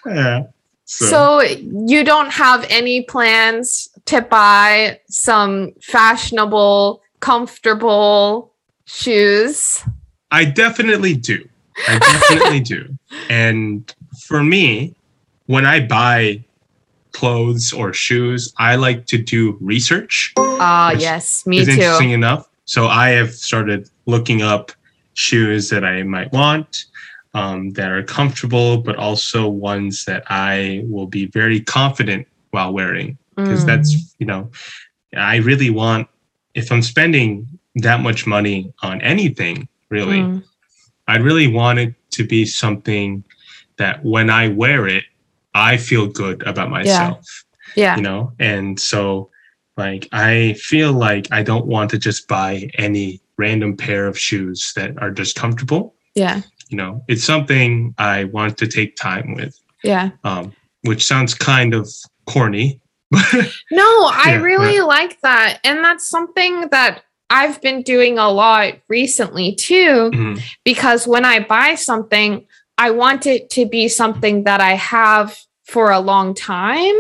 [0.07, 0.45] Yeah.
[0.85, 1.41] So.
[1.43, 8.53] you don't have any plans to buy some fashionable, comfortable
[8.87, 9.85] shoes?
[10.33, 11.49] I definitely do.
[11.89, 12.97] I definitely do.
[13.29, 13.93] And
[14.27, 14.95] for me,
[15.47, 16.45] when I buy
[17.13, 20.33] clothes or shoes, I like to do research.
[20.37, 22.49] Ah, Which yes, me is interesting enough.
[22.65, 24.73] So I have started looking up
[25.15, 26.87] shoes that I might want
[27.35, 33.17] um, that are comfortable, but also ones that I will be very confident while wearing.
[33.37, 33.67] Because Mm.
[33.67, 34.51] that's, you know,
[35.17, 36.09] I really want,
[36.55, 40.43] if I'm spending that much money on anything, really, Mm.
[41.09, 43.25] I really want it to be something
[43.79, 45.05] that when I wear it,
[45.55, 47.45] I feel good about myself
[47.77, 47.97] yeah.
[47.97, 49.29] you know and so
[49.77, 54.73] like i feel like i don't want to just buy any random pair of shoes
[54.77, 56.43] that are just comfortable Yeah.
[56.71, 60.11] You know it's something i want to take time with Yeah.
[60.25, 60.53] um
[60.83, 61.89] which sounds kind of
[62.27, 62.81] corny
[63.73, 63.89] No,
[64.27, 65.59] I Yeah, really like that.
[65.65, 70.41] And that's something that I've been doing a lot recently too, Mhm.
[70.65, 72.47] because when I buy something,
[72.79, 76.95] I want it to be something that I have for a long time.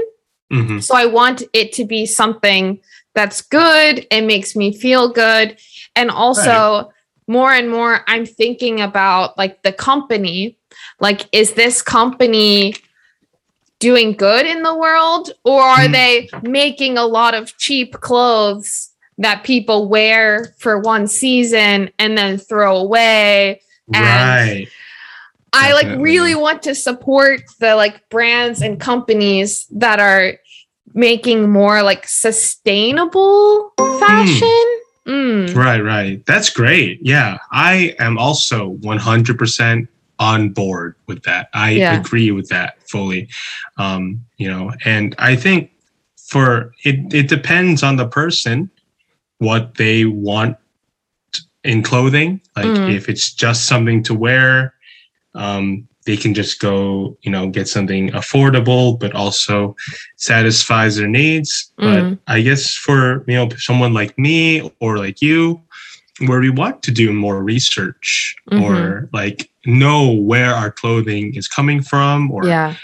[0.52, 0.83] Mhm.
[0.83, 2.80] So I want it to be something
[3.14, 4.04] that's good.
[4.11, 5.56] It makes me feel good.
[5.94, 6.90] And also,
[7.30, 10.56] more and more, I'm thinking about like the company.
[10.98, 12.74] Like, is this company
[13.78, 15.30] doing good in the world?
[15.44, 15.92] Or are Mm.
[15.92, 22.36] they making a lot of cheap clothes that people wear for one season and then
[22.36, 23.62] throw away?
[23.94, 24.68] And- right
[25.52, 30.34] I like really want to support the like brands and companies that are
[30.94, 34.48] making more like sustainable fashion.
[34.48, 34.79] Mm.
[35.55, 36.25] Right right.
[36.27, 36.99] That's great.
[37.03, 41.49] Yeah i am also 100% on board with that.
[41.55, 41.99] I Yeah.
[41.99, 43.29] agree with that fully.
[43.79, 45.70] Um you know and i think
[46.29, 48.70] for it it depends on the person
[49.38, 50.57] what they want
[51.64, 52.40] in clothing.
[52.57, 52.90] Like Mm.
[52.96, 54.75] if it's just something to wear
[55.35, 59.77] um they can just go you know get something affordable but also
[60.16, 62.18] satisfies their needs but Mm.
[62.27, 62.99] i guess for
[63.31, 64.38] you know someone like me
[64.81, 65.40] or like you
[66.29, 71.81] where we want to do more research or like know where our clothing is coming
[71.90, 72.75] from or Yeah.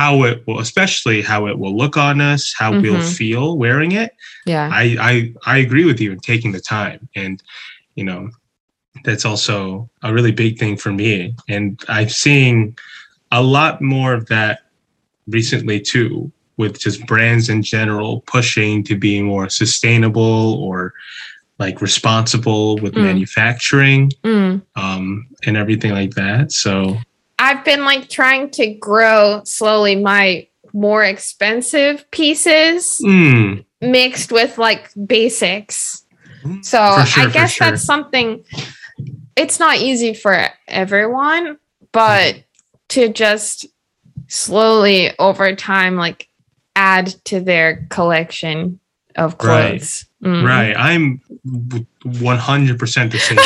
[0.00, 3.16] how it will especially how it will look on us how we'll Mhm.
[3.20, 4.10] feel wearing it
[4.52, 4.68] Yeah.
[4.82, 5.12] I, I
[5.54, 7.36] I agree with you in taking the time, and
[7.98, 8.20] you know
[9.02, 11.34] that's also a really big thing for me.
[11.48, 12.76] And I'm seeing
[13.32, 14.60] a lot more of that
[15.26, 20.94] recently too, with just brands in general pushing to be more sustainable or
[21.58, 23.02] like responsible with Mm.
[23.02, 24.62] manufacturing Mm.
[24.76, 26.52] um, and everything like that.
[26.52, 26.98] So
[27.38, 34.90] I've been like trying to grow slowly my more expensive pieces mm, mixed with like
[35.06, 36.04] basics.
[36.62, 37.70] So sure, I guess sure.
[37.70, 38.44] that's something
[39.36, 41.58] it's not easy for everyone,
[41.92, 42.36] but
[42.90, 43.66] to just
[44.28, 46.28] slowly over time like
[46.76, 48.78] add to their collection
[49.16, 49.70] of Right.
[49.78, 50.06] clothes.
[50.22, 50.44] Mm.
[50.46, 50.74] Right.
[50.76, 51.20] I'm
[52.04, 53.38] 100% the same.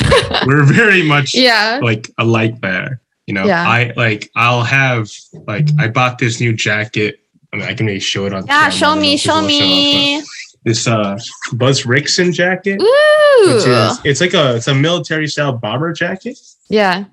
[0.46, 1.80] We're very much Yeah.
[1.82, 3.00] like alike there.
[3.26, 3.68] You know, Yeah.
[3.68, 5.10] I like, I'll have,
[5.46, 7.20] like, I bought this new jacket.
[7.52, 9.40] I mean, I can maybe show it on Yeah, show I don't know me, show
[9.40, 10.20] show me.
[10.20, 10.26] but
[10.68, 11.18] This uh
[11.54, 13.54] Buzz Rickson jacket, Ooh.
[13.54, 17.04] which is it's like a it's a military style bomber jacket, yeah.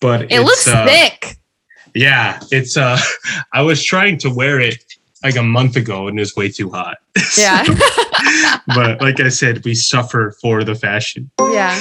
[0.00, 1.36] but It it's, looks uh, thick.
[1.96, 2.96] Yeah, it's uh
[3.52, 4.84] I was trying to wear it
[5.24, 6.98] like a month ago and it was way too hot.
[7.36, 7.64] Yeah.
[8.68, 11.28] but like I said, we suffer for the fashion.
[11.40, 11.76] yeah.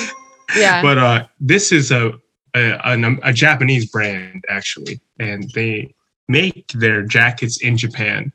[0.58, 0.82] Yeah.
[0.82, 2.14] But uh this is a
[2.56, 5.94] a, an- a Japanese brand actually, and they
[6.32, 8.32] make their jackets in Japan.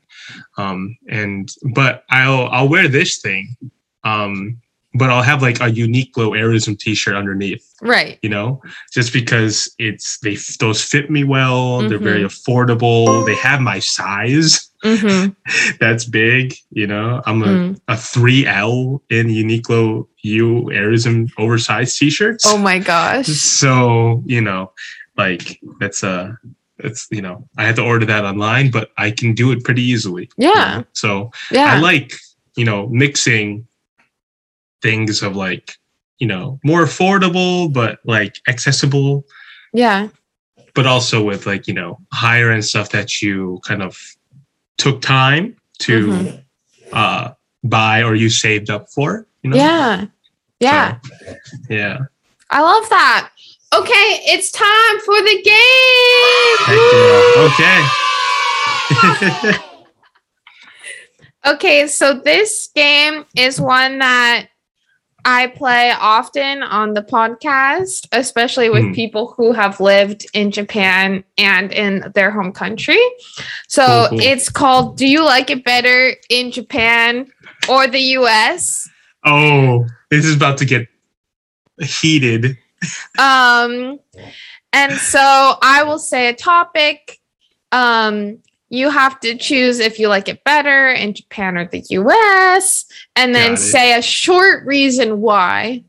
[0.57, 3.55] Um and but I'll I'll wear this thing.
[4.03, 4.61] Um
[4.93, 8.17] but I'll have like a Uniqlo AIRism t-shirt underneath right.
[8.23, 8.61] you know
[8.93, 12.51] just because it's they those fit me well they're very Mm-hmm.
[12.51, 15.27] affordable they have my size hmm
[15.79, 17.79] that's big you know i'm a, Mm.
[17.89, 20.47] a 3l in uniqlo u
[20.79, 23.27] airism oversized t-shirts Oh my gosh.
[23.27, 24.71] so you know
[25.17, 26.31] like that's uh
[26.79, 29.81] it's you know i had to order that online but i can do it pretty
[29.81, 30.77] easily you Yeah.
[30.77, 30.85] know?
[30.93, 31.73] so Yeah.
[31.73, 32.13] I like,
[32.55, 33.67] you know, mixing
[34.81, 35.77] things of like,
[36.19, 39.25] you know, more affordable but like accessible,
[39.73, 40.07] yeah.
[40.75, 43.97] but also with like, you know, higher end stuff that you kind of
[44.77, 46.43] took time to Mhm.
[46.93, 47.31] uh
[47.63, 49.57] buy or you saved up for, you know?
[49.57, 50.05] Yeah.
[50.59, 50.97] Yeah.
[51.03, 51.35] So,
[51.69, 51.97] yeah.
[52.49, 53.29] I love that.
[53.73, 56.77] Okay, it's time for the game.
[56.77, 57.47] Yeah.
[59.49, 59.63] Okay.
[61.45, 64.47] Okay, so this game is one that
[65.23, 68.95] I play often on the podcast, especially with Mhm.
[68.95, 72.99] people who have lived in Japan and in their home country.
[73.69, 74.19] So cool.
[74.21, 77.31] it's called Do You Like It Better in Japan
[77.69, 78.89] or the US?
[79.25, 80.87] oh, this is about to get
[81.81, 82.57] heated.
[83.19, 83.99] Um,
[84.73, 87.19] and so I will say a topic.
[87.71, 92.85] Um, you have to choose if you like it better in Japan or the US,
[93.15, 95.83] and then say a short reason why.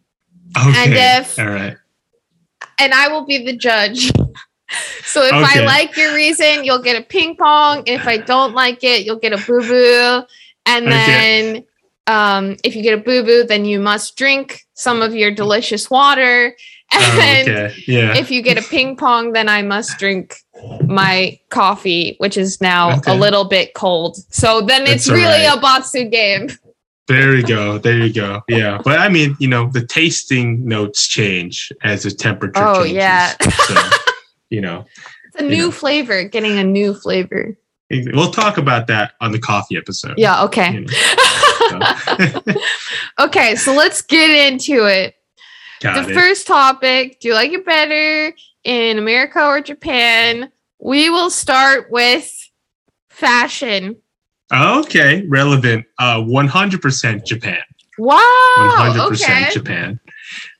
[0.57, 0.85] Okay.
[0.85, 1.77] And if- All right.
[2.81, 4.11] And I will be the judge.
[5.05, 7.83] so if I like your reason, you'll get a ping pong.
[7.87, 10.23] If I don't like it, you'll get a boo boo.
[10.67, 10.97] And Okay.
[10.97, 11.65] then
[12.07, 15.91] um, if you get a boo boo, then you must drink some of your delicious
[15.91, 16.57] water.
[16.93, 17.75] Oh, and Oh, okay.
[17.87, 18.17] Yeah.
[18.17, 20.37] if you get a ping pong, then I must drink
[20.87, 23.13] my coffee, which is now Okay.
[23.13, 24.17] a little bit cold.
[24.31, 25.57] So then it's That's all really right.
[25.57, 26.49] a Batsu game.
[27.07, 27.79] There you go.
[27.79, 28.43] There you go.
[28.49, 28.81] Yeah.
[28.85, 32.95] But I mean, you know, the tasting notes change as the temperature Oh, changes.
[32.97, 33.35] yeah.
[33.41, 33.75] so,
[34.51, 34.85] you know,
[35.35, 35.71] It's a new know.
[35.71, 37.57] flavor, getting a new flavor.
[37.91, 40.15] we'll talk about that on the coffee episode.
[40.19, 40.73] Yeah, okay.
[40.75, 41.93] You know,
[42.49, 42.55] so.
[43.27, 45.15] okay, so let's get into it.
[45.81, 46.15] Got the it.
[46.15, 50.51] first topic do you like it better in America or Japan?
[50.81, 52.31] We will start with
[53.09, 53.97] fashion.
[54.53, 55.27] okay.
[55.29, 55.85] Relevant.
[55.99, 57.59] Uh, 100% Japan.
[57.99, 58.19] Wow.
[58.97, 59.49] 100% okay.
[59.53, 60.01] Japan.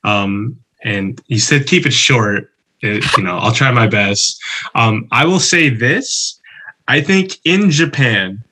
[0.03, 2.51] Um, and you said keep it short.
[2.81, 4.41] It- you know, I'll try my best.
[4.75, 6.39] Um, I will say this.
[6.87, 8.43] I think in Japan,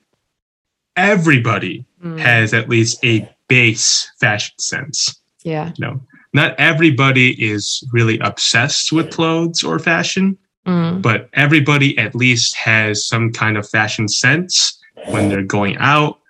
[0.96, 5.18] everybody Mm, has at least a base fashion sense.
[5.42, 5.72] yeah.
[5.76, 6.00] You know,
[6.32, 10.36] not everybody is really obsessed with clothes or fashion,
[10.68, 16.20] Mm, but everybody at least has some kind of fashion sense when they're going out,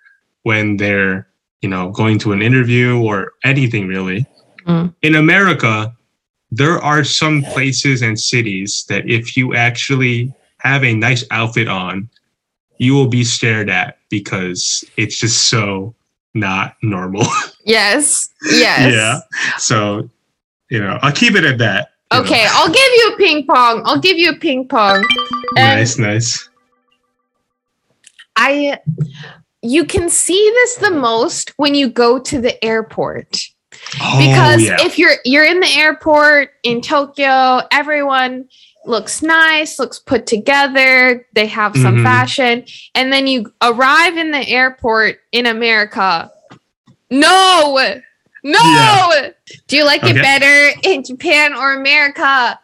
[0.44, 1.26] when they're,
[1.60, 4.24] you know, going to an interview or anything really.
[4.64, 4.94] Mm.
[5.02, 5.92] In America,
[6.52, 12.08] there are some places and cities that if you actually have a nice outfit on,
[12.78, 15.96] you will be stared at because it's just so
[16.34, 17.26] not normal.
[17.68, 18.28] Yes.
[18.50, 18.92] Yes.
[18.94, 19.20] yeah.
[19.58, 20.08] So,
[20.70, 21.90] you know, I'll keep it at that.
[22.12, 22.24] you know.
[22.24, 23.82] Okay, I'll give you a ping pong.
[23.84, 25.04] I'll give you a ping pong.
[25.56, 26.48] And Nice, nice.
[28.36, 28.78] I
[29.62, 33.36] you can see this the most when you go to the airport.
[34.00, 34.76] Oh, Because yeah.
[34.80, 38.48] if you're you're in the airport in Tokyo, everyone
[38.86, 42.02] looks nice, looks put together, they have some Mhm.
[42.04, 42.64] fashion,
[42.94, 46.30] and then you arrive in the airport in America.
[47.10, 48.00] No.
[48.44, 48.58] No.
[48.62, 49.30] Yeah.
[49.66, 52.58] Do you like it better in Japan or America?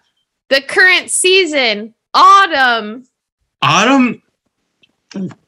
[0.49, 3.07] The current season, autumn.
[3.63, 4.23] Autumn,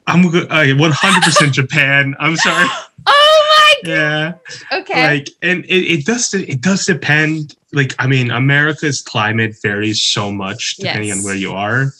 [0.07, 2.15] I'm uh, 100% Japan.
[2.19, 2.67] I'm sorry.
[3.05, 4.39] Oh my god.
[4.71, 4.79] Yeah.
[4.79, 5.07] okay.
[5.17, 5.69] Like, and it,
[5.99, 7.55] it does it does depend.
[7.73, 11.19] Like, I mean, America's climate varies so much depending Yes.
[11.19, 11.93] on where you are.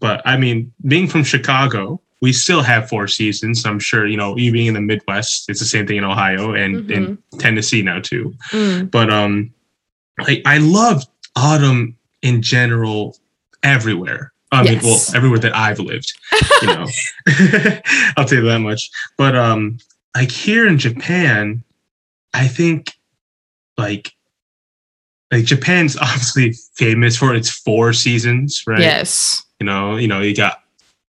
[0.00, 3.64] But I mean, being from Chicago, we still have four seasons.
[3.64, 6.90] I'm sure you know, even in the Midwest, it's the same thing in Ohio and
[6.90, 8.34] in Tennessee now too.
[8.50, 8.90] Mm.
[8.90, 9.52] But um,
[10.26, 11.04] like I love
[11.36, 13.16] autumn in general
[13.62, 14.32] everywhere.
[14.50, 16.12] I mean, well, everywhere that I've lived,
[16.62, 16.86] you know.
[18.16, 18.90] I'll tell you that much.
[19.18, 19.78] But um,
[20.16, 21.62] like here in Japan,
[22.32, 22.94] I think
[23.76, 24.14] like
[25.30, 28.80] like Japan's obviously famous for its four seasons, right?
[28.80, 29.44] Yes.
[29.60, 30.62] You know, you know, you got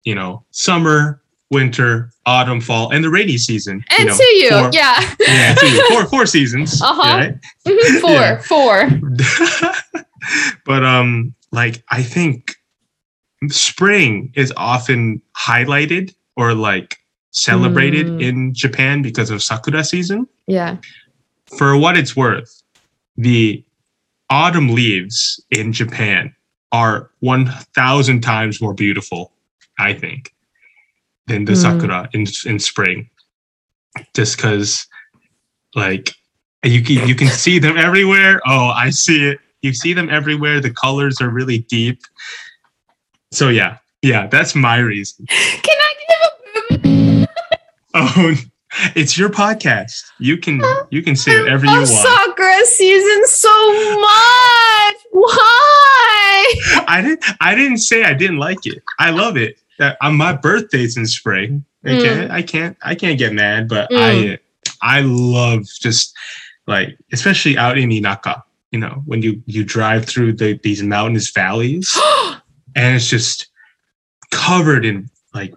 [0.03, 1.21] you know summer,
[1.51, 3.83] winter, autumn, fall, and the rainy season.
[3.91, 5.15] And you know, to you, four- yeah.
[5.19, 5.87] yeah, to you.
[5.89, 6.81] four four seasons.
[6.81, 7.01] Uh-huh.
[7.01, 7.35] Right?
[7.67, 8.41] Mhm, four, Yeah.
[8.41, 8.89] four.
[10.65, 12.55] but um like i think
[13.47, 16.97] spring is often highlighted or like
[17.31, 18.21] celebrated Mm.
[18.21, 20.77] in japan because of sakura season Yeah.
[21.57, 22.61] for what it's worth
[23.17, 23.63] the
[24.29, 26.35] autumn leaves in japan
[26.71, 29.31] are 1000 times more beautiful
[29.79, 30.33] i think
[31.27, 31.61] than the Mm.
[31.61, 33.09] sakura in in spring
[34.15, 34.85] just because
[35.75, 36.11] like
[36.63, 40.59] you can you can see them everywhere oh i see it you see them everywhere
[40.59, 42.01] the colors are really deep
[43.31, 47.27] so yeah yeah that's my reason Can I give a
[47.95, 48.35] oh
[48.95, 50.61] it's your podcast you can
[50.91, 53.49] you can say whatever you want Sakura season so
[53.99, 54.95] much.
[55.11, 56.53] Why?
[56.87, 57.25] I didn't.
[57.41, 58.81] I didn't say I didn't like it.
[58.99, 59.57] I love it.
[59.79, 61.63] Uh, on my birthday's in spring.
[61.85, 62.75] Okay, I can't.
[62.83, 63.67] I can't get mad.
[63.69, 64.37] But Mm.
[64.81, 66.13] I, I love just
[66.67, 68.41] like, especially out in Inaka.
[68.71, 71.97] You know, when you you drive through the these mountainous valleys,
[72.75, 73.47] and it's just
[74.31, 75.53] covered in like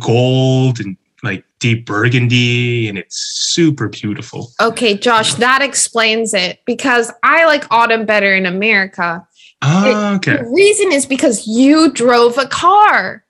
[0.00, 4.50] gold and like deep burgundy, and it's super beautiful.
[4.60, 9.26] okay, Josh, that explains it because I like autumn better in America.
[9.62, 10.36] Ah, okay.
[10.36, 13.24] The reason is because you drove a car.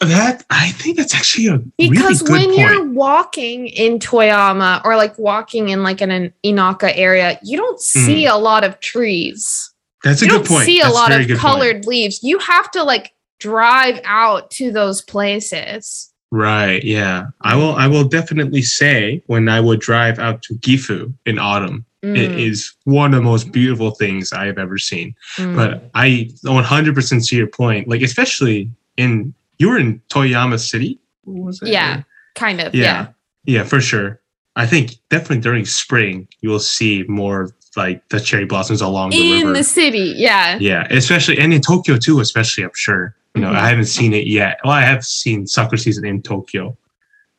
[0.00, 2.08] That I think that's actually a Because really good point.
[2.08, 2.58] Because when point.
[2.58, 7.80] you're walking in Toyama or like walking in like an, an Inaka area, you don't
[7.80, 9.72] see a lot of trees.
[10.02, 10.64] That's a you good don't point.
[10.64, 11.40] see a That's lot of good point.
[11.40, 12.22] colored leaves.
[12.22, 16.10] You have to like drive out to those places.
[16.32, 16.82] Right.
[16.84, 17.26] Yeah.
[17.42, 17.74] I will.
[17.74, 22.38] I will definitely say when I would drive out to Gifu in autumn, it Mm,
[22.38, 25.14] is one of the most beautiful things I have ever seen.
[25.36, 25.54] mm.
[25.54, 27.88] But I 100% see your point.
[27.88, 30.98] Like especially in you were in Toyama City.
[31.24, 31.68] Was it?
[31.68, 32.02] yeah,
[32.34, 32.74] kind of.
[32.74, 32.82] Yeah.
[32.84, 33.06] Yeah.
[33.44, 34.20] Yeah, for sure.
[34.56, 39.16] I think definitely during spring you will see more like the cherry blossoms along the
[39.38, 39.52] In river.
[39.58, 40.12] the city.
[40.16, 40.58] Yeah.
[40.60, 43.14] Yeah, especially and in Tokyo too, especially I'm sure.
[43.34, 43.56] You know, Mhm.
[43.64, 44.58] I haven't seen it yet.
[44.64, 46.76] Well, I have seen sakura season in Tokyo,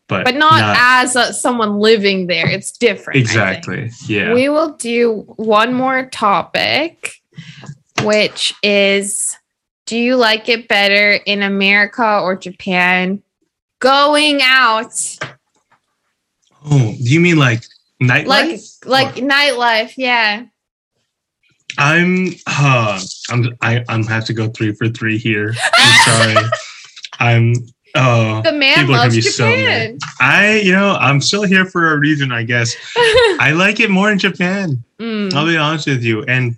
[0.08, 2.48] but But not, as uh someone living there.
[2.50, 3.20] It's different.
[3.20, 3.92] Exactly.
[4.08, 4.34] Yeah.
[4.34, 7.16] We will do one more topic,
[8.04, 9.36] which is
[9.92, 13.22] do you like it better in America or Japan?
[13.80, 14.94] Going out,
[16.64, 17.66] oh, do you mean like
[18.02, 18.86] nightlife?
[18.86, 20.46] like like nightlife, yeah.
[21.78, 25.56] I'm uh I'm I I'm have to go three for three here.
[25.74, 26.50] I'm sorry.
[27.20, 27.54] I'm
[27.96, 29.98] oh The man People are gonna loves be so Japan.
[30.22, 32.78] I you know I'm still here for a reason I guess.
[32.96, 34.82] I like it more in Japan.
[35.00, 36.24] Mm, I'll be honest with you.
[36.24, 36.58] And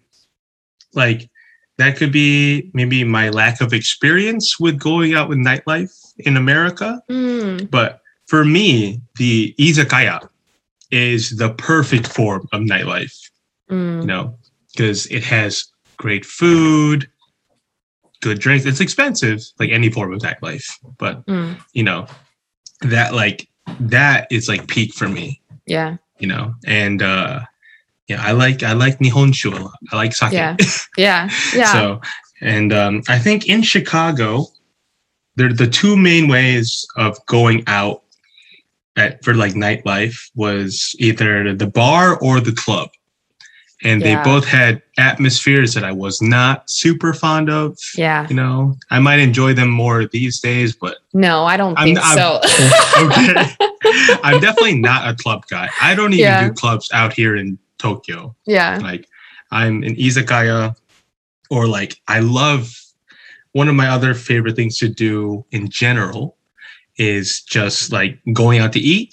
[0.93, 1.31] like
[1.77, 7.01] that could be maybe my lack of experience with going out with nightlife in America.
[7.09, 10.27] mm, But for me, the izakaya
[10.91, 13.15] is the perfect form of nightlife,
[13.69, 14.03] you mm.
[14.05, 14.37] know,
[14.71, 15.65] because it has
[15.97, 17.09] great food,
[18.21, 18.65] good drinks.
[18.65, 20.65] It's expensive, like any form of nightlife.
[20.97, 21.57] But Mm.
[21.73, 22.07] you know,
[22.81, 23.47] that like
[23.79, 27.39] that is like peak for me Yeah, you know and uh
[28.07, 30.55] yeah i like i like nihonshu a lot i like sake Yeah.
[30.97, 31.71] yeah, yeah.
[31.71, 32.01] so
[32.41, 34.45] and um i think in chicago
[35.35, 38.03] they're the two main ways of going out
[38.97, 42.89] at for like nightlife was either the bar or the club
[43.85, 44.23] and Yeah.
[44.23, 48.27] they both had atmospheres that i was not super fond of yeah.
[48.29, 51.99] you know i might enjoy them more these days but No, I don't I'm- think
[51.99, 52.39] I'm- so.
[53.05, 56.47] okay i'm definitely not a club guy i don't even Yeah.
[56.47, 58.35] do clubs out here in tokyo.
[58.45, 58.79] Yeah.
[58.81, 59.03] like
[59.51, 60.61] i'm in izakaya
[61.49, 62.61] or like i love
[63.59, 66.23] one of my other favorite things to do in general
[66.97, 67.27] is
[67.57, 69.09] just like going out to eat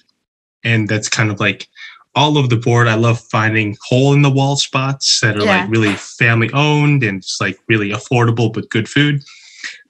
[0.64, 1.68] and that's kind of like
[2.16, 2.88] all over the board.
[2.88, 5.60] I love finding hole in the wall spots that are Yeah.
[5.60, 9.22] like really family owned and it's like really affordable but good food.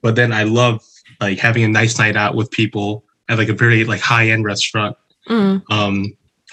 [0.03, 0.75] But then i love
[1.19, 4.43] like having a nice night out with people at like a very like high end
[4.45, 4.95] restaurant.
[5.29, 5.95] Mm, um,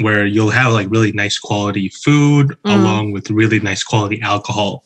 [0.01, 2.75] where you'll have like really nice quality food Mm.
[2.81, 4.85] along with really nice quality alcohol.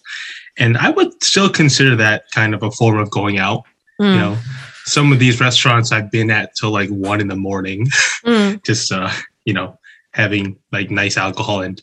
[0.58, 3.64] And I would still consider that kind of a form of going out,
[4.00, 4.12] mm.
[4.14, 4.38] you know.
[4.84, 7.86] some of these restaurants I've been at till like one in the morning,
[8.24, 9.10] Mm, just uh,
[9.44, 9.78] you know,
[10.12, 11.80] having like nice alcohol and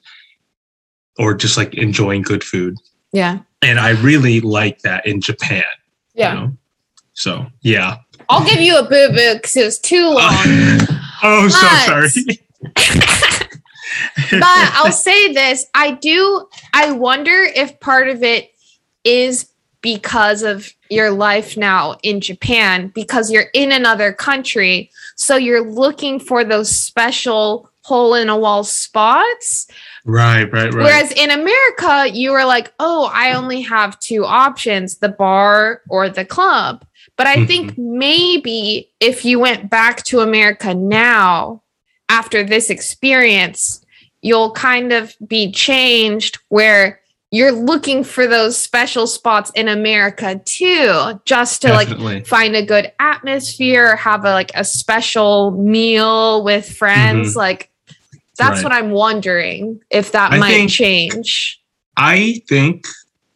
[1.18, 2.76] or just like enjoying good food.
[3.12, 3.40] yeah.
[3.62, 5.64] And I really like that in Japan.
[6.14, 6.34] you Yeah.
[6.34, 6.58] know?
[7.14, 7.98] So yeah.
[8.30, 10.18] I'll give you a boo boo because it was too long.
[11.24, 12.10] oh, so sorry.
[12.76, 18.52] but I'll say this I do, I wonder if part of it
[19.04, 19.50] is
[19.82, 24.92] because of your life now in Japan, because you're in another country.
[25.16, 29.68] So you're looking for those special hole in a wall spots.
[30.06, 30.84] right, right, right.
[30.84, 36.10] Whereas in America, you were like, oh, I only have two options the bar or
[36.10, 36.86] the club.
[37.16, 37.98] But I think mm-hmm.
[37.98, 41.62] maybe if you went back to America now,
[42.10, 43.86] after this experience,
[44.22, 47.00] you'll kind of be changed where
[47.32, 52.92] you're looking for those special spots in America too, just to like find a good
[53.00, 57.30] atmosphere, have a like a special meal with friends.
[57.30, 57.38] Mm-hmm.
[57.40, 57.70] Like
[58.38, 58.64] that's Right.
[58.64, 61.62] what I'm wondering if that I might think- change.
[61.98, 62.86] I think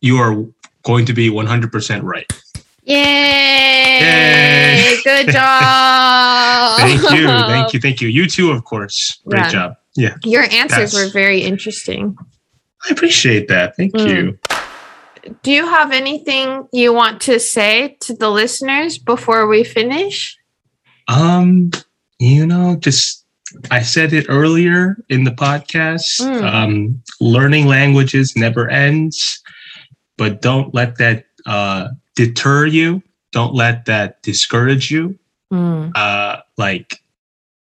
[0.01, 0.45] you are
[0.83, 2.25] going to be 100% right.
[2.85, 3.99] Yay!
[4.01, 4.97] Yay.
[5.03, 6.77] Good job.
[6.79, 7.27] Thank you.
[7.27, 7.79] Thank you.
[7.79, 8.07] Thank you.
[8.09, 9.19] You too, of course.
[9.27, 9.49] Great Yeah.
[9.49, 9.73] job.
[9.95, 10.15] Yeah.
[10.23, 12.17] Your answers That's- were very interesting.
[12.85, 13.75] I appreciate that.
[13.77, 14.07] Thank Mm.
[14.09, 14.39] you.
[15.41, 20.35] Do you have anything you want to say to the listeners before we finish?
[21.07, 21.71] Um,
[22.19, 23.23] you know, just
[23.71, 26.19] I said it earlier in the podcast.
[26.19, 26.43] Mm.
[26.43, 29.41] Um, learning languages never ends,
[30.17, 33.01] but don't let that uh, deter you.
[33.31, 35.17] Don't let that discourage you.
[35.51, 36.99] Uh, like,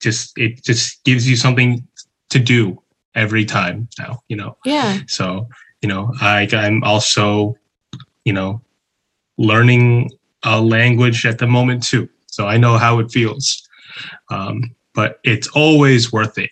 [0.02, 1.88] just it just gives you something
[2.30, 2.82] to do
[3.16, 4.20] every time now.
[4.28, 5.00] You know, Yeah.
[5.08, 5.48] so
[5.82, 7.56] you know, I I'm also,
[8.26, 8.62] you know,
[9.38, 10.12] learning
[10.44, 12.10] a language at the moment too.
[12.28, 13.66] So I know how it feels.
[14.30, 16.50] Um, but it's always worth it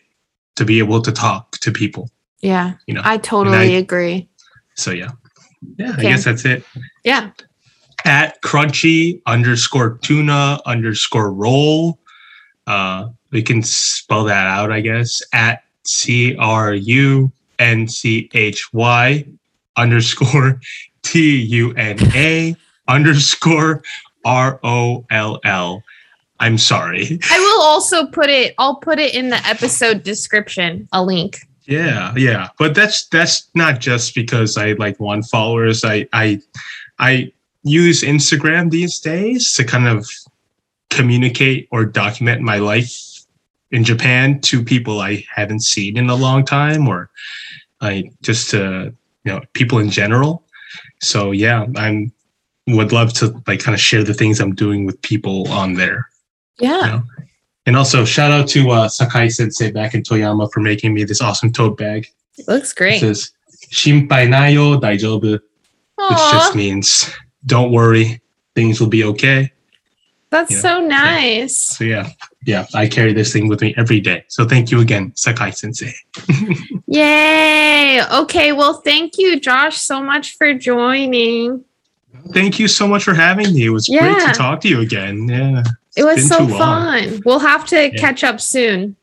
[0.55, 2.09] to be able to talk to people.
[2.41, 2.73] Yeah.
[2.87, 4.29] You know, I totally I- agree.
[4.75, 5.11] So yeah.
[5.77, 5.99] Yeah, Okay.
[6.07, 6.63] I guess that's it.
[7.03, 7.31] Yeah.
[8.07, 11.99] At crunchy underscore tuna underscore roll.
[12.65, 15.21] Uh, we can spell that out, I guess.
[15.33, 17.29] At C R U
[17.59, 19.25] N C H Y
[19.75, 20.61] underscore
[21.01, 22.55] T U N A
[22.87, 23.83] underscore
[24.23, 25.83] R O L L.
[26.39, 27.19] I'm sorry.
[27.29, 31.39] I will also put it, I'll put it in the episode description, a link.
[31.65, 35.83] Yeah, yeah, but that's that's not just because I like want followers.
[35.83, 36.39] I I
[36.99, 37.33] I
[37.63, 40.07] use Instagram these days to kind of
[40.89, 42.93] communicate or document my life
[43.71, 47.09] in Japan to people I haven't seen in a long time, or
[47.81, 48.93] like just to
[49.23, 50.43] you know people in general.
[51.01, 52.11] So yeah, I'm
[52.67, 56.09] would love to like kind of share the things I'm doing with people on there.
[56.59, 56.85] Yeah.
[56.85, 57.01] Yeah.
[57.65, 61.21] And also shout out to uh, Sakai Sensei back in Toyama for making me this
[61.21, 62.07] awesome tote bag.
[62.37, 62.99] It looks It great.
[62.99, 63.31] says
[63.73, 67.09] "Shinpai nayo daijoubu," which just means
[67.47, 68.21] "Don't worry,
[68.55, 69.51] things will be okay."
[70.29, 70.59] that's yeah.
[70.59, 71.57] so nice.
[71.57, 72.09] So yeah,
[72.45, 74.25] yeah, I carry this thing with me every day.
[74.27, 75.93] So thank you again, Sakai Sensei.
[76.87, 78.01] Yay.
[78.13, 78.51] Okay.
[78.53, 81.63] Well, thank you, Josh, so much for joining.
[82.33, 83.65] Thank you so much for having me.
[83.65, 85.27] It was great to talk to you again.
[85.29, 85.63] Yeah,
[85.95, 87.21] It was so fun.
[87.25, 87.99] We'll have to Yeah.
[87.99, 88.95] catch up soon.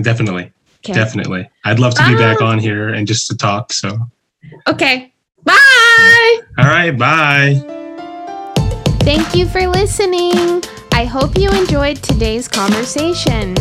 [0.00, 0.52] definitely,
[0.84, 0.92] Okay.
[0.92, 1.48] definitely.
[1.64, 3.72] I'd love to be back on here and just to talk.
[3.72, 3.98] So
[4.66, 5.12] Okay.
[5.44, 6.40] Bye.
[6.58, 7.54] All right, bye.
[9.02, 10.62] Thank you for listening.
[10.92, 13.54] I hope you enjoyed today's conversation.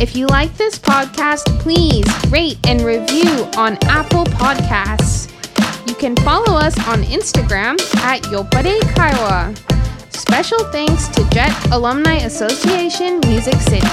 [0.00, 5.30] If you like this podcast, please rate and review on Apple Podcasts.
[5.86, 9.56] You can follow us on Instagram at Yopparei Kaiwa.
[10.12, 13.86] Special thanks to Jet Alumni Association Music City.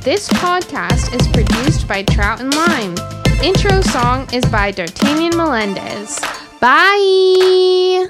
[0.00, 2.94] This podcast is produced by Trout and Lime.
[3.42, 6.20] Intro song is by D'Artagnan Melendez.
[6.64, 8.08] Bye!